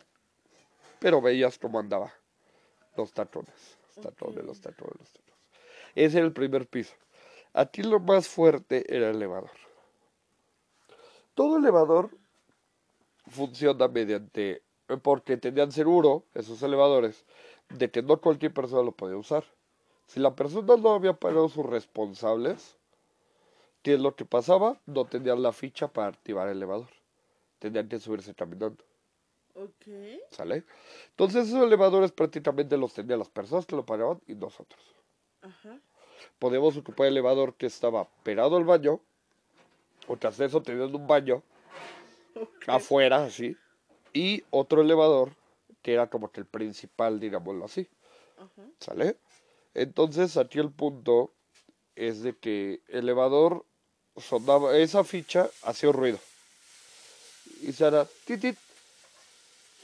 pero 1.02 1.20
veías 1.20 1.58
cómo 1.58 1.80
andaba. 1.80 2.14
Los 2.96 3.12
tatones, 3.12 3.76
los 3.96 4.04
tatones, 4.04 4.44
los 4.44 4.60
tatones, 4.60 5.00
los 5.00 5.10
tatones. 5.10 5.32
Ese 5.96 6.18
era 6.18 6.26
el 6.26 6.32
primer 6.32 6.68
piso. 6.68 6.94
Aquí 7.52 7.82
lo 7.82 7.98
más 7.98 8.28
fuerte 8.28 8.84
era 8.88 9.10
el 9.10 9.16
elevador. 9.16 9.50
Todo 11.34 11.56
elevador 11.56 12.10
funciona 13.26 13.88
mediante, 13.88 14.62
porque 15.02 15.36
tenían 15.36 15.72
seguro, 15.72 16.24
esos 16.34 16.62
elevadores, 16.62 17.24
de 17.68 17.90
que 17.90 18.02
no 18.02 18.20
cualquier 18.20 18.54
persona 18.54 18.82
lo 18.82 18.92
podía 18.92 19.16
usar. 19.16 19.44
Si 20.06 20.20
la 20.20 20.36
persona 20.36 20.76
no 20.76 20.92
había 20.92 21.14
pagado 21.14 21.48
sus 21.48 21.66
responsables, 21.66 22.76
¿qué 23.82 23.94
es 23.94 24.00
lo 24.00 24.14
que 24.14 24.24
pasaba? 24.24 24.80
No 24.86 25.04
tenían 25.06 25.42
la 25.42 25.52
ficha 25.52 25.88
para 25.88 26.08
activar 26.08 26.48
el 26.48 26.58
elevador. 26.58 26.90
Tenían 27.58 27.88
que 27.88 27.98
subirse 27.98 28.34
caminando. 28.34 28.84
Ok. 29.54 29.86
¿Sale? 30.30 30.64
Entonces 31.10 31.48
esos 31.48 31.62
elevadores 31.62 32.12
prácticamente 32.12 32.76
los 32.76 32.94
tenían 32.94 33.18
las 33.18 33.28
personas 33.28 33.66
que 33.66 33.76
lo 33.76 33.84
pagaban 33.84 34.20
y 34.26 34.34
nosotros. 34.34 34.80
Ajá. 35.42 35.78
Podemos 36.38 36.76
ocupar 36.76 37.06
el 37.06 37.14
elevador 37.14 37.54
que 37.54 37.66
estaba 37.66 38.08
pegado 38.22 38.56
al 38.56 38.64
baño, 38.64 39.00
o 40.06 40.16
tras 40.16 40.40
eso 40.40 40.62
tenían 40.62 40.94
un 40.94 41.06
baño 41.06 41.42
afuera, 42.66 43.24
así, 43.24 43.56
y 44.12 44.42
otro 44.50 44.82
elevador 44.82 45.34
que 45.82 45.92
era 45.92 46.08
como 46.08 46.30
que 46.30 46.40
el 46.40 46.46
principal, 46.46 47.20
digámoslo 47.20 47.64
así. 47.64 47.88
Ajá. 48.38 48.62
¿Sale? 48.78 49.18
Entonces 49.74 50.36
aquí 50.36 50.58
el 50.58 50.70
punto 50.70 51.32
es 51.96 52.22
de 52.22 52.36
que 52.36 52.80
el 52.88 53.00
elevador 53.00 53.66
sonaba, 54.16 54.76
esa 54.76 55.04
ficha 55.04 55.50
hacía 55.62 55.92
ruido. 55.92 56.18
Y 57.60 57.72
se 57.72 57.84
hará 57.84 58.06
titit, 58.24 58.56
titit, 58.56 58.71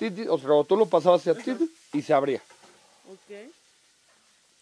o 0.00 0.38
sea, 0.38 0.46
cuando 0.46 0.64
tú 0.64 0.76
lo 0.76 0.86
pasabas 0.86 1.26
hacia 1.26 1.34
titit 1.34 1.70
y 1.92 2.02
se 2.02 2.14
abría. 2.14 2.42
Ok. 3.10 3.52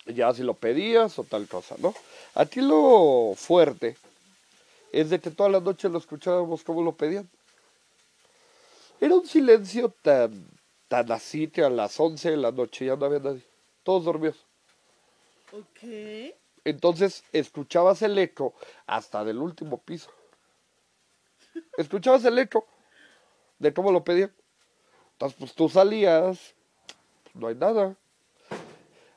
Ya 0.07 0.33
si 0.33 0.43
lo 0.43 0.55
pedías 0.55 1.19
o 1.19 1.25
tal 1.25 1.49
cosa, 1.49 1.75
¿no? 1.79 1.95
Aquí 2.35 2.61
lo 2.61 3.35
fuerte 3.37 3.97
es 4.93 5.11
de 5.11 5.21
que 5.21 5.31
toda 5.31 5.49
la 5.49 5.61
noche 5.61 5.89
lo 5.89 5.99
escuchábamos 5.99 6.63
como 6.63 6.83
lo 6.83 6.93
pedían. 6.93 7.29
Era 9.01 9.15
un 9.15 9.27
silencio 9.27 9.93
tan, 10.03 10.49
tan 10.89 11.11
así 11.13 11.49
que 11.49 11.63
a 11.63 11.69
las 11.69 11.99
11 11.99 12.31
de 12.31 12.37
la 12.37 12.53
noche 12.53 12.87
ya 12.87 12.97
no 12.97 13.07
había 13.07 13.19
nadie. 13.19 13.43
Todos 13.83 14.05
dormidos. 14.05 14.37
Ok. 15.53 16.35
Entonces 16.65 17.23
escuchabas 17.33 18.03
el 18.03 18.19
eco 18.19 18.55
hasta 18.87 19.25
del 19.25 19.39
último 19.39 19.79
piso. 19.79 20.11
Escuchabas 21.77 22.25
el 22.25 22.39
eco 22.39 22.67
de 23.59 23.73
cómo 23.75 23.93
lo 23.93 24.03
pedían. 24.03 24.33
Entonces, 25.17 25.39
pues 25.39 25.55
tú 25.55 25.71
salías, 25.71 26.55
no 27.33 27.47
hay 27.47 27.55
nada. 27.55 27.97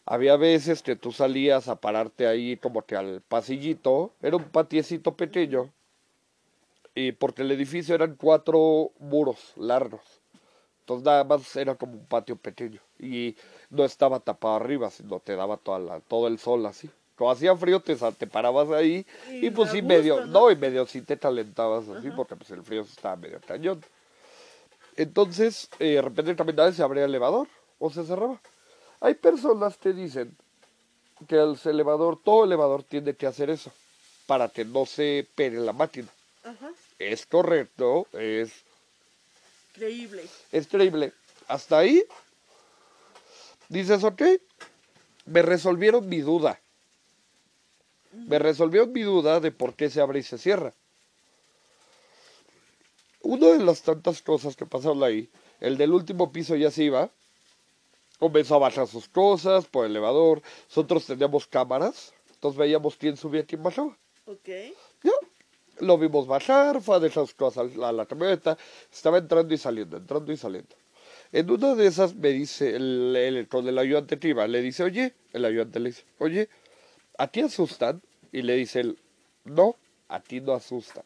Había 0.05 0.37
veces 0.37 0.81
que 0.81 0.95
tú 0.95 1.11
salías 1.11 1.67
a 1.67 1.75
pararte 1.75 2.25
ahí 2.25 2.55
como 2.55 2.83
que 2.83 2.95
al 2.95 3.21
pasillito, 3.21 4.13
era 4.21 4.37
un 4.37 4.45
patiecito 4.45 5.15
pequeño, 5.15 5.69
y 6.95 7.11
porque 7.11 7.41
el 7.41 7.51
edificio 7.51 7.95
eran 7.95 8.15
cuatro 8.15 8.91
muros 8.99 9.53
largos. 9.57 10.01
Entonces 10.79 11.05
nada 11.05 11.25
más 11.25 11.55
era 11.57 11.75
como 11.75 11.93
un 11.93 12.05
patio 12.05 12.35
pequeño 12.35 12.81
y 12.97 13.35
no 13.69 13.83
estaba 13.83 14.19
tapado 14.19 14.55
arriba, 14.55 14.89
sino 14.89 15.19
te 15.19 15.35
daba 15.35 15.57
toda 15.57 15.79
la, 15.79 15.99
todo 15.99 16.27
el 16.27 16.39
sol 16.39 16.65
así. 16.65 16.89
Cuando 17.17 17.33
hacía 17.33 17.55
frío 17.55 17.81
te, 17.81 17.95
te 17.95 18.27
parabas 18.27 18.69
ahí 18.69 19.05
y, 19.29 19.47
Y 19.47 19.49
pues 19.51 19.69
sí 19.71 19.81
gusto, 19.81 19.93
medio, 19.93 20.25
¿no? 20.25 20.47
¿no? 20.47 20.51
y 20.51 20.55
medio 20.55 20.85
sí 20.85 21.01
te 21.01 21.19
calentabas 21.19 21.87
así 21.89 22.09
porque 22.11 22.35
pues 22.35 22.49
el 22.51 22.63
frío 22.63 22.81
estaba 22.81 23.17
medio 23.17 23.39
cañón. 23.45 23.81
Entonces, 24.99 25.69
eh, 25.79 25.93
de 25.93 26.01
repente 26.01 26.35
caminabas 26.35 26.73
y 26.73 26.77
se 26.77 26.83
abría 26.83 27.05
el 27.05 27.11
elevador 27.11 27.47
o 27.79 27.89
se 27.89 28.03
cerraba. 28.03 28.41
Hay 28.99 29.13
personas 29.13 29.77
que 29.77 29.93
dicen 29.93 30.35
que 31.25 31.37
el 31.37 31.57
elevador, 31.63 32.21
todo 32.21 32.43
elevador 32.43 32.83
tiene 32.83 33.13
que 33.15 33.25
hacer 33.25 33.49
eso 33.49 33.71
para 34.27 34.49
que 34.49 34.65
no 34.65 34.85
se 34.85 35.25
pegue 35.35 35.57
la 35.59 35.71
máquina. 35.71 36.09
Ajá. 36.43 36.71
Es 36.99 37.25
correcto, 37.25 38.07
es 38.11 38.51
Creíble. 39.71 40.25
es 40.51 40.67
creíble. 40.67 41.13
Hasta 41.47 41.77
ahí 41.77 42.03
dices, 43.69 44.03
ok, 44.03 44.21
me 45.27 45.41
resolvieron 45.43 46.09
mi 46.09 46.19
duda. 46.19 46.59
Me 48.11 48.37
resolvieron 48.37 48.91
mi 48.91 49.03
duda 49.03 49.39
de 49.39 49.51
por 49.53 49.75
qué 49.75 49.89
se 49.89 50.01
abre 50.01 50.19
y 50.19 50.23
se 50.23 50.37
cierra. 50.37 50.73
Una 53.21 53.47
de 53.47 53.59
las 53.59 53.81
tantas 53.81 54.21
cosas 54.21 54.55
que 54.55 54.65
pasaron 54.65 55.03
ahí, 55.03 55.29
el 55.59 55.77
del 55.77 55.91
último 55.93 56.31
piso 56.31 56.55
ya 56.55 56.71
se 56.71 56.83
iba, 56.85 57.09
comenzó 58.19 58.55
a 58.55 58.59
bajar 58.59 58.87
sus 58.87 59.07
cosas 59.09 59.65
por 59.65 59.85
el 59.85 59.91
elevador. 59.91 60.41
Nosotros 60.69 61.05
teníamos 61.05 61.47
cámaras, 61.47 62.13
entonces 62.31 62.57
veíamos 62.57 62.95
quién 62.95 63.17
subía 63.17 63.41
y 63.41 63.45
quién 63.45 63.61
bajaba. 63.63 63.97
Ok. 64.25 64.47
Ya, 65.03 65.11
lo 65.79 65.97
vimos 65.97 66.27
bajar, 66.27 66.81
fue 66.81 66.95
a 66.95 66.99
dejar 66.99 67.25
sus 67.25 67.35
cosas 67.35 67.71
a 67.73 67.77
la, 67.77 67.89
a 67.89 67.91
la 67.91 68.05
camioneta, 68.05 68.57
estaba 68.91 69.17
entrando 69.17 69.53
y 69.53 69.57
saliendo, 69.57 69.97
entrando 69.97 70.31
y 70.31 70.37
saliendo. 70.37 70.75
En 71.31 71.49
una 71.51 71.75
de 71.75 71.87
esas 71.87 72.15
me 72.15 72.29
dice 72.29 72.75
el, 72.75 73.15
el- 73.15 73.47
con 73.47 73.67
el 73.67 73.77
ayudante 73.77 74.17
que 74.17 74.29
iba, 74.29 74.47
le 74.47 74.61
dice, 74.61 74.83
oye, 74.83 75.13
el 75.33 75.45
ayudante 75.45 75.79
le 75.79 75.89
dice, 75.89 76.03
oye, 76.17 76.49
¿a 77.17 77.27
ti 77.27 77.41
asustan? 77.41 78.01
Y 78.31 78.41
le 78.41 78.55
dice 78.55 78.79
él, 78.81 78.97
no, 79.43 79.75
a 80.07 80.19
ti 80.21 80.41
no 80.41 80.53
asustan. 80.53 81.03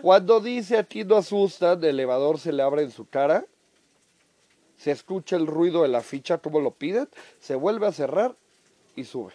Cuando 0.00 0.40
dice 0.40 0.76
a 0.76 0.82
ti 0.82 1.04
no 1.04 1.16
asustan, 1.16 1.78
el 1.78 1.90
elevador 1.90 2.38
se 2.38 2.52
le 2.52 2.62
abre 2.62 2.82
en 2.82 2.90
su 2.90 3.08
cara, 3.08 3.44
se 4.76 4.90
escucha 4.90 5.36
el 5.36 5.46
ruido 5.46 5.82
de 5.82 5.88
la 5.88 6.00
ficha, 6.00 6.38
como 6.38 6.60
lo 6.60 6.72
piden, 6.72 7.08
se 7.40 7.54
vuelve 7.54 7.86
a 7.86 7.92
cerrar 7.92 8.34
y 8.96 9.04
sube. 9.04 9.32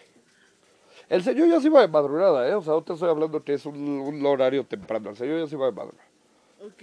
El 1.08 1.24
señor 1.24 1.48
ya 1.48 1.60
se 1.60 1.68
iba 1.68 1.80
de 1.80 1.88
madrugada, 1.88 2.46
¿eh? 2.48 2.54
O 2.54 2.62
sea, 2.62 2.74
no 2.74 2.82
te 2.82 2.92
estoy 2.92 3.08
hablando 3.08 3.42
que 3.42 3.54
es 3.54 3.64
un, 3.64 3.76
un 3.76 4.26
horario 4.26 4.64
temprano. 4.64 5.10
El 5.10 5.16
señor 5.16 5.40
ya 5.40 5.46
se 5.46 5.54
iba 5.54 5.66
de 5.66 5.72
madrugada. 5.72 6.04
Ok. 6.66 6.82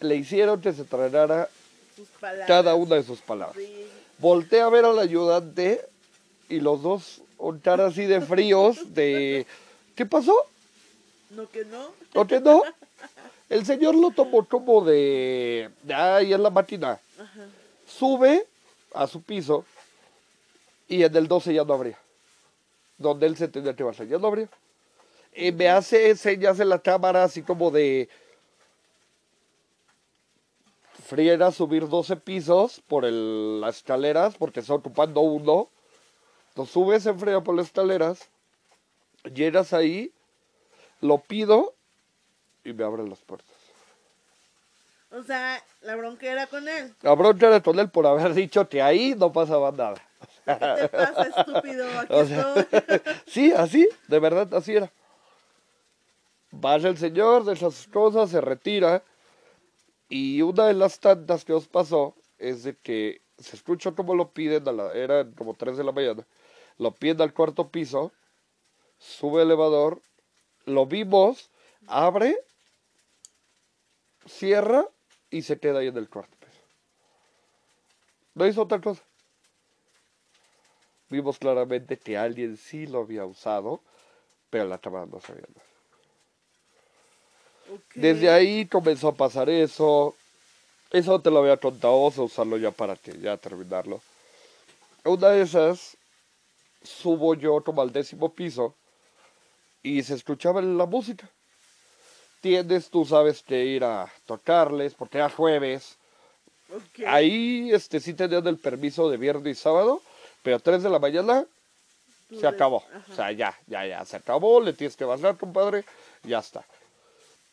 Le 0.00 0.16
hicieron 0.16 0.60
que 0.60 0.72
se 0.72 0.84
tragara 0.84 1.48
cada 2.46 2.74
una 2.74 2.96
de 2.96 3.02
sus 3.02 3.20
palabras. 3.20 3.56
Sí. 3.56 3.86
Volté 4.18 4.62
a 4.62 4.68
ver 4.70 4.86
al 4.86 4.98
ayudante 4.98 5.82
y 6.48 6.60
los 6.60 6.82
dos 6.82 7.22
con 7.36 7.58
cara 7.58 7.86
así 7.86 8.06
de 8.06 8.20
fríos, 8.20 8.94
de... 8.94 9.46
¿Qué 9.94 10.06
pasó? 10.06 10.34
No 11.30 11.48
que 11.48 11.64
no. 11.64 11.90
¿O 12.14 12.26
que 12.26 12.40
no? 12.40 12.62
El 13.48 13.64
señor 13.66 13.94
lo 13.94 14.10
tomó 14.10 14.44
como 14.44 14.84
de... 14.84 15.70
de 15.82 15.94
ahí 15.94 16.32
en 16.32 16.42
la 16.42 16.50
máquina. 16.50 16.98
Ajá. 17.18 17.46
Sube 17.86 18.46
a 18.94 19.06
su 19.06 19.22
piso 19.22 19.64
y 20.88 21.02
en 21.04 21.14
el 21.16 21.28
12 21.28 21.54
ya 21.54 21.64
no 21.64 21.74
abría. 21.74 21.98
Donde 22.98 23.26
él 23.26 23.36
se 23.36 23.48
tenía 23.48 23.74
que 23.74 23.82
bajar, 23.84 24.06
ya 24.06 24.18
no 24.18 24.28
abría. 24.28 24.48
Y 25.34 25.52
me 25.52 25.68
hace 25.68 26.16
señas 26.16 26.58
en 26.60 26.68
la 26.70 26.78
cámara 26.78 27.24
así 27.24 27.42
como 27.42 27.70
de... 27.70 28.08
Friera 31.06 31.52
subir 31.52 31.88
12 31.88 32.16
pisos 32.16 32.80
por 32.88 33.04
el- 33.04 33.60
las 33.60 33.76
escaleras 33.76 34.34
porque 34.36 34.60
está 34.60 34.74
ocupando 34.74 35.20
uno. 35.20 35.68
Entonces 36.48 36.72
subes 36.72 37.06
en 37.06 37.18
friega 37.20 37.42
por 37.42 37.54
las 37.54 37.66
escaleras, 37.66 38.28
llegas 39.34 39.72
ahí, 39.72 40.10
lo 41.00 41.18
pido 41.18 41.74
y 42.64 42.72
me 42.72 42.84
abren 42.84 43.08
las 43.08 43.20
puertas. 43.20 43.54
O 45.10 45.22
sea, 45.22 45.62
la 45.82 45.96
bronca 45.96 46.26
era 46.26 46.46
con 46.46 46.68
él. 46.68 46.94
La 47.02 47.14
bronca 47.14 47.46
era 47.46 47.62
con 47.62 47.78
él 47.78 47.88
por 47.90 48.06
haber 48.06 48.34
dicho 48.34 48.68
que 48.68 48.82
ahí 48.82 49.14
no 49.16 49.32
pasaba 49.32 49.70
nada. 49.70 50.02
¿Qué 50.44 50.54
te 50.54 50.88
pasa, 50.88 51.22
estúpido? 51.22 51.86
Aquí 52.00 52.12
O 52.12 52.24
sea, 52.26 52.54
estoy. 52.54 53.00
sí, 53.26 53.52
así, 53.52 53.88
de 54.08 54.18
verdad, 54.18 54.52
así 54.54 54.74
era. 54.74 54.90
Vaya 56.50 56.88
el 56.88 56.98
señor, 56.98 57.44
deja 57.44 57.70
sus 57.70 57.86
cosas, 57.88 58.30
se 58.30 58.40
retira. 58.40 59.02
Y 60.08 60.42
una 60.42 60.66
de 60.66 60.74
las 60.74 61.00
tantas 61.00 61.44
que 61.44 61.52
os 61.52 61.66
pasó 61.66 62.14
es 62.38 62.62
de 62.64 62.76
que 62.76 63.20
se 63.38 63.56
escucha 63.56 63.92
como 63.92 64.14
lo 64.14 64.30
piden, 64.30 64.66
a 64.68 64.72
la, 64.72 64.92
eran 64.92 65.32
como 65.32 65.54
3 65.54 65.76
de 65.76 65.84
la 65.84 65.92
mañana, 65.92 66.26
lo 66.78 66.92
piden 66.92 67.20
al 67.20 67.34
cuarto 67.34 67.68
piso, 67.68 68.12
sube 68.98 69.42
el 69.42 69.48
elevador, 69.48 70.00
lo 70.66 70.84
vimos, 70.84 71.48
abre, 71.86 72.36
cierra 74.26 74.86
y 75.30 75.42
se 75.42 75.58
queda 75.58 75.78
ahí 75.78 75.86
en 75.86 75.96
el 75.96 76.08
cuarto 76.08 76.36
piso. 76.38 76.60
No 78.34 78.46
hizo 78.46 78.62
otra 78.62 78.80
cosa. 78.80 79.02
Vimos 81.08 81.38
claramente 81.38 81.96
que 81.96 82.18
alguien 82.18 82.56
sí 82.56 82.86
lo 82.86 83.00
había 83.00 83.24
usado, 83.24 83.80
pero 84.50 84.66
la 84.66 84.78
cámara 84.78 85.06
no 85.06 85.20
sabía 85.20 85.44
nada. 85.48 85.66
Desde 87.94 88.28
ahí 88.30 88.66
comenzó 88.66 89.08
a 89.08 89.14
pasar 89.14 89.48
eso. 89.48 90.16
Eso 90.90 91.20
te 91.20 91.30
lo 91.30 91.38
había 91.38 91.56
contado, 91.56 91.94
vamos 91.94 92.18
a 92.18 92.22
usarlo 92.22 92.56
ya 92.58 92.70
para 92.70 92.96
que 92.96 93.16
ya 93.18 93.36
terminarlo. 93.36 94.00
Una 95.04 95.28
de 95.28 95.42
esas, 95.42 95.96
subo 96.82 97.34
yo 97.34 97.62
como 97.62 97.82
al 97.82 97.92
décimo 97.92 98.32
piso 98.32 98.74
y 99.86 100.02
se 100.02 100.14
escuchaba 100.14 100.60
la 100.60 100.84
música. 100.86 101.30
Tienes, 102.40 102.90
tú 102.90 103.04
sabes 103.04 103.42
que 103.42 103.64
ir 103.64 103.84
a 103.84 104.10
tocarles, 104.26 104.94
porque 104.94 105.18
era 105.18 105.30
jueves. 105.30 105.96
Ahí 107.06 107.70
este 107.72 108.00
sí 108.00 108.12
tenían 108.14 108.46
el 108.48 108.58
permiso 108.58 109.08
de 109.08 109.16
viernes 109.16 109.56
y 109.58 109.60
sábado, 109.60 110.02
pero 110.42 110.56
a 110.56 110.58
3 110.58 110.82
de 110.82 110.90
la 110.90 110.98
mañana 110.98 111.46
se 112.28 112.36
ves- 112.36 112.44
acabó. 112.44 112.82
ajá. 112.92 113.12
O 113.12 113.14
sea, 113.14 113.30
ya, 113.32 113.56
ya, 113.68 113.86
ya, 113.86 114.04
se 114.04 114.16
acabó, 114.16 114.60
le 114.60 114.72
tienes 114.72 114.96
que 114.96 115.04
bajar, 115.04 115.36
compadre, 115.36 115.84
ya 116.24 116.40
está. 116.40 116.64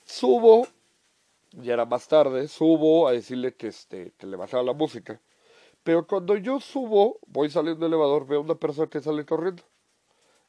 Subo, 0.06 0.68
ya 1.52 1.74
era 1.74 1.86
más 1.86 2.08
tarde, 2.08 2.48
subo 2.48 3.08
a 3.08 3.12
decirle 3.12 3.54
que, 3.54 3.68
este, 3.68 4.12
que 4.18 4.26
le 4.26 4.38
bajara 4.38 4.64
la 4.64 4.74
música. 4.74 5.20
Pero 5.84 6.08
cuando 6.08 6.36
yo 6.38 6.60
subo, 6.60 7.20
voy 7.28 7.52
saliendo 7.52 7.86
del 7.86 7.94
elevador, 7.94 8.26
veo 8.26 8.42
una 8.42 8.56
persona 8.56 8.88
que 8.88 9.02
sale 9.02 9.24
corriendo. 9.24 9.62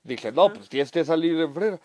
Dije, 0.05 0.31
no, 0.33 0.53
pues 0.53 0.69
tienes 0.69 0.91
que 0.91 1.05
salir 1.05 1.39
en 1.41 1.55
frena. 1.55 1.81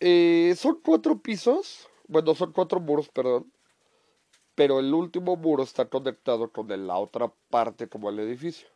Eh, 0.00 0.54
son 0.56 0.80
cuatro 0.84 1.18
pisos, 1.20 1.88
bueno, 2.06 2.34
son 2.34 2.52
cuatro 2.52 2.78
muros, 2.78 3.08
perdón. 3.08 3.50
Pero 4.54 4.78
el 4.80 4.92
último 4.92 5.36
muro 5.36 5.62
está 5.62 5.86
conectado 5.86 6.52
con 6.52 6.70
el- 6.70 6.86
la 6.86 6.98
otra 6.98 7.32
parte 7.48 7.88
como 7.88 8.10
el 8.10 8.18
edificio. 8.20 8.68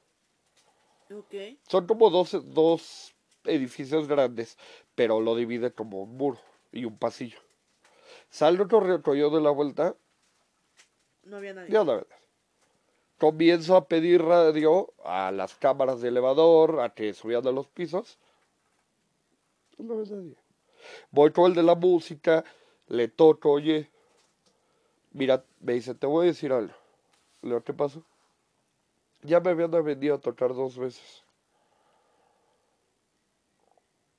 Ok. 1.11 1.35
Son 1.69 1.87
como 1.87 2.09
dos, 2.11 2.31
dos 2.55 3.15
edificios 3.45 4.09
grandes, 4.09 4.57
pero 4.95 5.21
lo 5.21 5.37
divide 5.37 5.73
como 5.73 6.03
un 6.03 6.17
muro 6.17 6.41
y 6.73 6.87
un 6.87 6.99
pasillo. 6.99 7.39
Salgo 8.31 8.67
yo 9.15 9.31
de 9.31 9.41
la 9.41 9.51
vuelta, 9.51 9.97
No 11.25 11.37
había 11.37 11.53
nadie. 11.53 11.71
ya. 11.71 11.85
Comienzo 13.19 13.77
a 13.77 13.89
pedir 13.89 14.23
radio 14.23 14.93
a 15.05 15.31
las 15.33 15.55
cámaras 15.57 16.01
de 16.01 16.09
elevador, 16.09 16.81
a 16.81 16.95
que 16.95 17.13
subían 17.15 17.47
a 17.47 17.53
los 17.53 17.69
pisos. 17.69 18.19
No 19.79 19.97
ves 19.97 20.11
nadie. 20.11 20.37
Voy 21.11 21.33
con 21.33 21.47
el 21.47 21.55
de 21.55 21.63
la 21.63 21.75
música, 21.75 22.45
le 22.89 23.09
toco, 23.09 23.51
oye, 23.51 23.91
mira, 25.13 25.45
me 25.61 25.75
dice, 25.75 25.95
te 25.95 26.07
voy 26.07 26.25
a 26.25 26.29
decir 26.29 26.53
algo. 26.53 26.75
Le 27.43 27.51
digo, 27.51 27.65
¿qué 27.65 27.73
pasó? 27.73 28.03
Ya 29.23 29.41
me 29.41 29.51
habían 29.51 29.71
venido 29.71 30.15
a 30.15 30.21
tocar 30.21 30.55
dos 30.55 30.79
veces. 30.79 31.25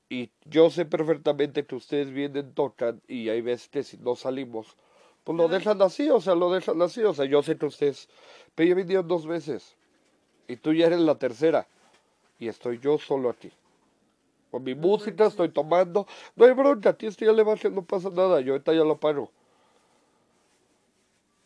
Y 0.09 0.31
yo 0.45 0.69
sé 0.69 0.85
perfectamente 0.85 1.65
que 1.65 1.75
ustedes 1.75 2.11
vienen, 2.11 2.53
tocan, 2.53 3.01
y 3.07 3.29
hay 3.29 3.41
veces 3.41 3.67
que 3.67 3.83
si 3.83 3.97
no 3.97 4.15
salimos, 4.15 4.77
pues 5.25 5.37
lo 5.37 5.49
dejan 5.49 5.81
así, 5.81 6.09
o 6.09 6.21
sea, 6.21 6.33
lo 6.33 6.49
dejan 6.49 6.81
así, 6.81 7.03
o 7.03 7.13
sea, 7.13 7.25
yo 7.25 7.43
sé 7.43 7.57
que 7.57 7.65
ustedes, 7.65 8.07
pero 8.55 8.69
ya 8.69 8.75
vinieron 8.75 9.07
dos 9.07 9.27
veces, 9.27 9.75
y 10.47 10.55
tú 10.55 10.73
ya 10.73 10.87
eres 10.87 10.99
la 10.99 11.15
tercera, 11.15 11.67
y 12.39 12.47
estoy 12.47 12.79
yo 12.79 12.97
solo 12.97 13.29
aquí. 13.29 13.51
Con 14.57 14.63
mi 14.63 14.73
música, 14.73 15.27
estoy 15.27 15.49
tomando, 15.49 16.07
no 16.35 16.43
hay 16.43 16.51
bronca, 16.53 16.89
aquí 16.89 17.05
estoy 17.05 17.27
bajé, 17.43 17.69
no 17.69 17.85
pasa 17.85 18.09
nada, 18.09 18.41
yo 18.41 18.53
ahorita 18.53 18.73
ya 18.73 18.83
lo 18.83 18.99
paro. 18.99 19.29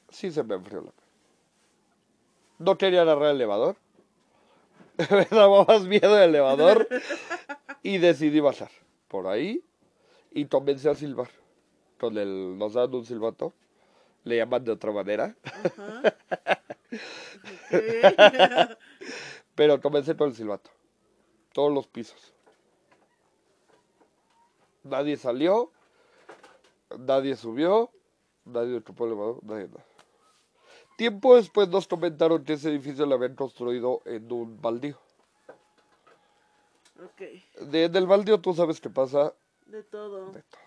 Sí 0.08 0.32
se 0.32 0.42
me 0.44 0.56
enfrió 0.56 0.80
la. 0.80 0.94
No 2.58 2.78
quería 2.78 3.02
agarrar 3.02 3.32
el 3.32 3.36
elevador. 3.36 3.76
me 5.12 5.26
daba 5.30 5.66
más 5.66 5.84
miedo 5.84 6.18
el 6.18 6.30
elevador. 6.30 6.88
y 7.84 7.98
decidí 7.98 8.40
bajar 8.40 8.72
por 9.10 9.28
ahí 9.28 9.62
y 10.32 10.46
comencé 10.46 10.90
a 10.90 10.96
silbar. 10.96 11.28
Con 12.00 12.18
el, 12.18 12.58
nos 12.58 12.76
dan 12.76 12.96
un 12.96 13.06
silbato. 13.06 13.52
Le 14.24 14.38
llaman 14.38 14.64
de 14.64 14.72
otra 14.72 14.94
manera. 14.94 15.36
Pero 19.56 19.82
comencé 19.82 20.16
con 20.16 20.30
el 20.30 20.36
silbato. 20.36 20.70
Todos 21.52 21.74
los 21.74 21.88
pisos. 21.88 22.34
Nadie 24.84 25.18
salió. 25.18 25.72
Nadie 26.98 27.36
subió. 27.36 27.90
Nadie 28.46 28.78
ocupó 28.78 29.06
el 29.06 29.12
elevador. 29.12 29.40
Nadie 29.44 29.68
nada. 29.68 29.86
Tiempo 30.98 31.36
después 31.36 31.68
nos 31.70 31.88
comentaron 31.88 32.44
que 32.44 32.54
ese 32.54 32.70
edificio 32.70 33.06
lo 33.06 33.16
habían 33.16 33.36
construido 33.36 34.02
en 34.06 34.32
un 34.32 34.62
baldío. 34.62 34.98
ok. 37.04 37.22
De, 37.72 37.90
del 37.90 38.06
baldío 38.08 38.40
tú 38.40 38.54
sabes 38.54 38.80
qué 38.80 38.90
pasa 38.90 39.34
De 39.66 39.84
todo. 39.84 40.32
de 40.32 40.42
todo. 40.44 40.62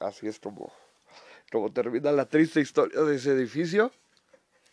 Así 0.00 0.26
es 0.26 0.38
como, 0.40 0.72
como 1.52 1.72
termina 1.72 2.12
la 2.12 2.26
triste 2.26 2.60
historia 2.60 3.00
de 3.02 3.16
ese 3.16 3.30
edificio. 3.32 3.90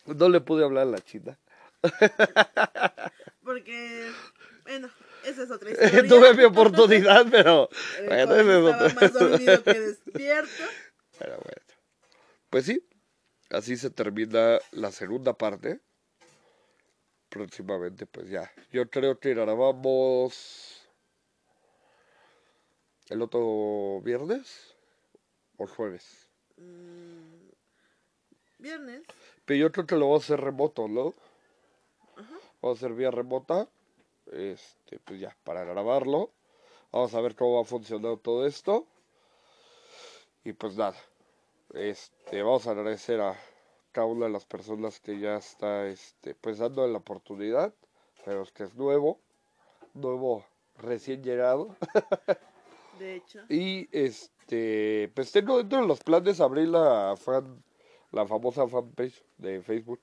No 0.06 0.28
le 0.28 0.42
pude 0.42 0.64
hablar 0.66 0.84
a 0.88 0.92
la 0.92 1.00
china. 1.00 1.38
Porque, 3.44 4.12
bueno, 4.64 4.90
esa 5.26 5.44
es 5.44 5.52
otra 5.52 5.70
historia. 5.72 6.08
Tuve 6.08 6.34
mi 6.34 6.44
oportunidad, 6.44 7.26
pero 7.30 7.70
bueno, 8.08 8.36
ese 8.36 8.52
es 8.60 8.76
otro- 8.76 9.02
más 9.02 9.14
dormido 9.14 9.64
que 9.64 9.80
despierto. 9.80 10.64
Pero 11.20 11.32
bueno. 11.38 11.62
Pues 12.50 12.66
sí, 12.66 12.86
así 13.50 13.78
se 13.78 13.90
termina 13.90 14.60
la 14.72 14.92
segunda 14.92 15.34
parte. 15.34 15.80
Próximamente, 17.30 18.06
pues 18.06 18.30
ya. 18.30 18.52
Yo 18.72 18.88
creo 18.90 19.20
que 19.20 19.34
grabamos 19.34 20.88
el 23.10 23.22
otro 23.24 24.02
viernes 24.04 24.76
o 25.58 25.66
jueves. 25.68 26.30
Mm, 26.58 27.50
Viernes. 28.60 29.02
Pero 29.46 29.60
yo 29.60 29.72
creo 29.72 29.86
que 29.88 29.96
lo 29.96 30.08
vamos 30.10 30.22
a 30.24 30.26
hacer 30.36 30.42
remoto, 30.46 30.88
¿no? 30.88 31.14
Vamos 32.62 32.78
a 32.82 32.86
hacer 32.86 32.94
vía 32.94 33.12
remota. 33.12 33.68
Este, 34.32 35.00
pues 35.00 35.20
ya, 35.20 35.36
para 35.44 35.64
grabarlo. 35.64 36.32
Vamos 36.92 37.14
a 37.14 37.22
ver 37.22 37.36
cómo 37.36 37.58
va 37.58 37.66
funcionando 37.66 38.18
todo 38.18 38.46
esto. 38.46 38.88
Y 40.44 40.54
pues 40.54 40.76
nada. 40.76 40.96
Este, 41.74 42.44
vamos 42.44 42.68
a 42.68 42.72
agradecer 42.72 43.20
a 43.22 43.40
cada 43.92 44.08
una 44.08 44.26
de 44.26 44.32
las 44.32 44.46
personas 44.46 45.00
que 45.00 45.20
ya 45.20 45.38
está 45.38 45.88
este, 45.88 46.36
pues 46.36 46.60
dando 46.60 46.86
la 46.88 47.00
oportunidad. 47.00 47.74
Pero 48.26 48.44
es 48.44 48.52
que 48.52 48.64
es 48.64 48.76
nuevo. 48.76 49.20
Nuevo 49.94 50.46
recién 50.78 51.24
llegado. 51.24 51.76
De 53.00 53.16
hecho. 53.16 53.42
Y 53.50 53.90
este, 53.92 55.12
pues 55.16 55.32
tengo 55.32 55.58
dentro 55.58 55.82
de 55.82 55.88
los 55.88 56.02
planes 56.02 56.40
abrir 56.40 56.68
la 56.68 57.16
fan, 57.18 57.64
la 58.12 58.28
famosa 58.28 58.68
fanpage 58.68 59.24
de 59.38 59.62
Facebook 59.62 60.02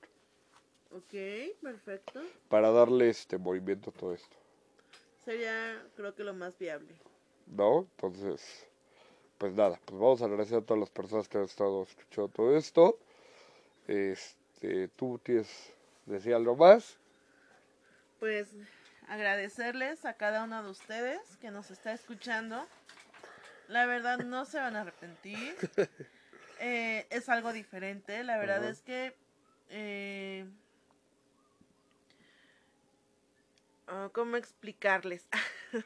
Ok, 0.93 1.13
perfecto. 1.61 2.21
para 2.49 2.71
darle 2.71 3.09
este 3.09 3.37
movimiento 3.37 3.89
a 3.89 3.93
todo 3.93 4.13
esto, 4.13 4.35
Sería, 5.23 5.81
creo 5.95 6.13
que 6.15 6.23
lo 6.23 6.33
más 6.33 6.57
viable. 6.57 6.93
¿no? 7.47 7.87
Entonces, 7.91 8.65
pues 9.37 9.53
nada, 9.53 9.79
pues 9.85 9.99
vamos 9.99 10.21
a 10.21 10.25
agradecer 10.25 10.57
a 10.57 10.61
todas 10.61 10.79
las 10.79 10.89
personas 10.89 11.27
que 11.27 11.37
han 11.37 11.43
estado 11.45 11.83
escuchando 11.83 12.29
todo 12.29 12.57
esto. 12.57 12.97
Este, 13.87 14.87
tú 14.89 15.19
tienes 15.23 15.73
decir 16.05 16.33
algo 16.33 16.55
más. 16.55 16.97
Pues 18.19 18.49
agradecerles 19.07 20.05
a 20.05 20.13
cada 20.13 20.43
uno 20.43 20.63
de 20.63 20.69
ustedes 20.69 21.37
que 21.37 21.51
nos 21.51 21.71
está 21.71 21.93
escuchando. 21.93 22.65
La 23.67 23.85
verdad 23.85 24.19
no 24.19 24.45
se 24.45 24.59
van 24.59 24.75
a 24.75 24.81
arrepentir. 24.81 25.55
Eh, 26.63 27.07
es 27.09 27.27
algo 27.27 27.53
diferente. 27.53 28.23
La 28.23 28.37
verdad 28.37 28.63
es 28.65 28.83
que... 28.83 29.15
eh, 29.69 30.45
ah, 33.91 34.09
¿Cómo 34.13 34.37
explicarles? 34.37 35.27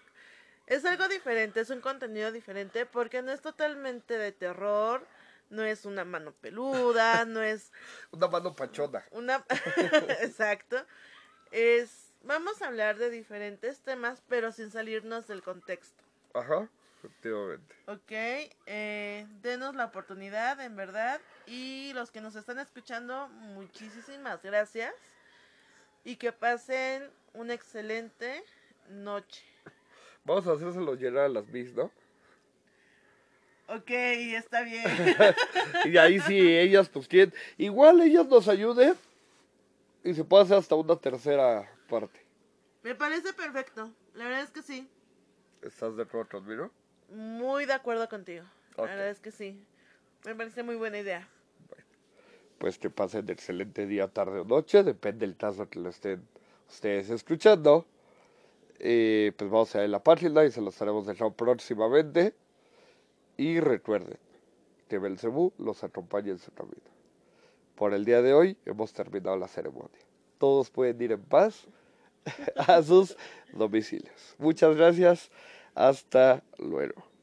es 0.68 0.86
algo 0.86 1.08
diferente, 1.08 1.60
es 1.62 1.70
un 1.70 1.82
contenido 1.82 2.32
diferente 2.32 2.86
porque 2.86 3.22
no 3.22 3.32
es 3.32 3.41
totalmente 3.41 4.18
de 4.18 4.32
terror, 4.32 5.06
no 5.49 5.64
es 5.64 5.86
una 5.86 6.06
mano 6.06 6.34
peluda, 6.34 7.26
no 7.26 7.41
es 7.41 7.72
Una 8.12 8.28
mano 8.28 8.56
pachona. 8.56 9.03
una 9.12 9.43
exacto 10.22 10.78
es 11.51 12.14
vamos 12.24 12.62
a 12.62 12.68
hablar 12.68 12.97
de 12.97 13.10
diferentes 13.10 13.82
temas 13.82 14.22
pero 14.28 14.51
sin 14.51 14.72
salirnos 14.72 15.28
del 15.28 15.43
contexto 15.43 16.03
Ajá, 16.34 16.68
efectivamente. 16.97 17.76
ok 17.88 18.12
eh, 18.66 19.28
denos 19.41 19.76
la 19.76 19.86
oportunidad 19.86 20.60
en 20.62 20.76
verdad 20.76 21.22
y 21.45 21.91
los 21.93 22.10
que 22.12 22.22
nos 22.22 22.36
están 22.36 22.60
escuchando 22.60 23.28
muchísimas 23.30 24.41
gracias 24.41 24.93
y 26.03 26.16
que 26.18 26.32
pasen 26.34 27.10
una 27.36 27.53
excelente 27.53 28.43
noche 28.89 29.43
Vamos 30.23 30.47
a 30.47 30.53
hacérselo 30.53 30.95
llegar 30.95 31.25
a 31.25 31.29
las 31.29 31.49
bis, 31.51 31.73
¿no? 31.73 31.91
ok 33.67 33.89
está 33.89 34.61
bien 34.63 34.83
Y 35.86 35.97
ahí 35.97 36.19
sí, 36.19 36.38
ellas 36.39 36.89
pues 36.89 37.07
quieren. 37.07 37.33
Igual 37.57 38.01
ellas 38.01 38.27
nos 38.27 38.47
ayuden 38.47 38.95
y 40.03 40.13
se 40.13 40.23
puede 40.23 40.43
hacer 40.43 40.57
hasta 40.57 40.75
una 40.75 40.95
tercera 40.95 41.67
parte. 41.89 42.19
me 42.83 42.93
parece 42.95 43.33
perfecto 43.33 43.91
la 44.13 44.25
verdad 44.25 44.41
es 44.43 44.51
que 44.51 44.61
sí 44.61 44.88
¿Estás 45.61 45.95
de 45.97 46.03
acuerdo 46.03 46.29
conmigo? 46.29 46.71
muy 47.09 47.65
de 47.65 47.73
acuerdo 47.73 48.07
contigo 48.09 48.45
la 48.77 48.83
verdad 48.83 49.09
es 49.09 49.19
que 49.19 49.31
sí 49.31 49.59
me 50.25 50.36
parece 50.36 50.63
muy 50.63 50.75
buena 50.75 50.99
idea 50.99 51.27
Pues 52.59 52.77
que 52.77 52.89
pasen 52.89 53.29
excelente 53.29 53.86
día, 53.88 54.07
tarde 54.07 54.39
o 54.39 54.45
noche, 54.45 54.83
depende 54.83 55.25
del 55.27 55.36
caso 55.38 55.69
que 55.69 55.79
lo 55.79 55.89
estén 55.89 56.27
ustedes 56.70 57.09
escuchando. 57.09 57.86
eh, 58.80 59.32
pues 59.38 59.49
vamos 59.49 59.76
a 59.76 59.80
ver 59.80 59.89
la 59.89 60.03
página 60.03 60.43
y 60.45 60.51
se 60.51 60.61
los 60.61 60.74
estaremos 60.76 61.05
dejando 61.07 61.34
próximamente. 61.36 62.34
Y 63.38 63.59
recuerden 63.59 64.18
que 64.89 64.99
Belcebú 64.99 65.53
los 65.57 65.84
acompañe 65.84 66.32
en 66.32 66.39
su 66.39 66.51
camino. 66.53 66.84
Por 67.76 67.93
el 67.93 68.05
día 68.05 68.22
de 68.22 68.34
hoy 68.34 68.57
hemos 68.66 68.93
terminado 68.93 69.38
la 69.38 69.47
ceremonia. 69.47 69.99
Todos 70.38 70.70
pueden 70.70 71.01
ir 71.01 71.11
en 71.13 71.24
paz 71.24 71.68
a 72.55 72.82
sus 72.84 73.18
domicilios. 73.53 74.36
Muchas 74.38 74.76
gracias. 74.76 75.32
Hasta 75.76 76.43
luego. 76.57 77.14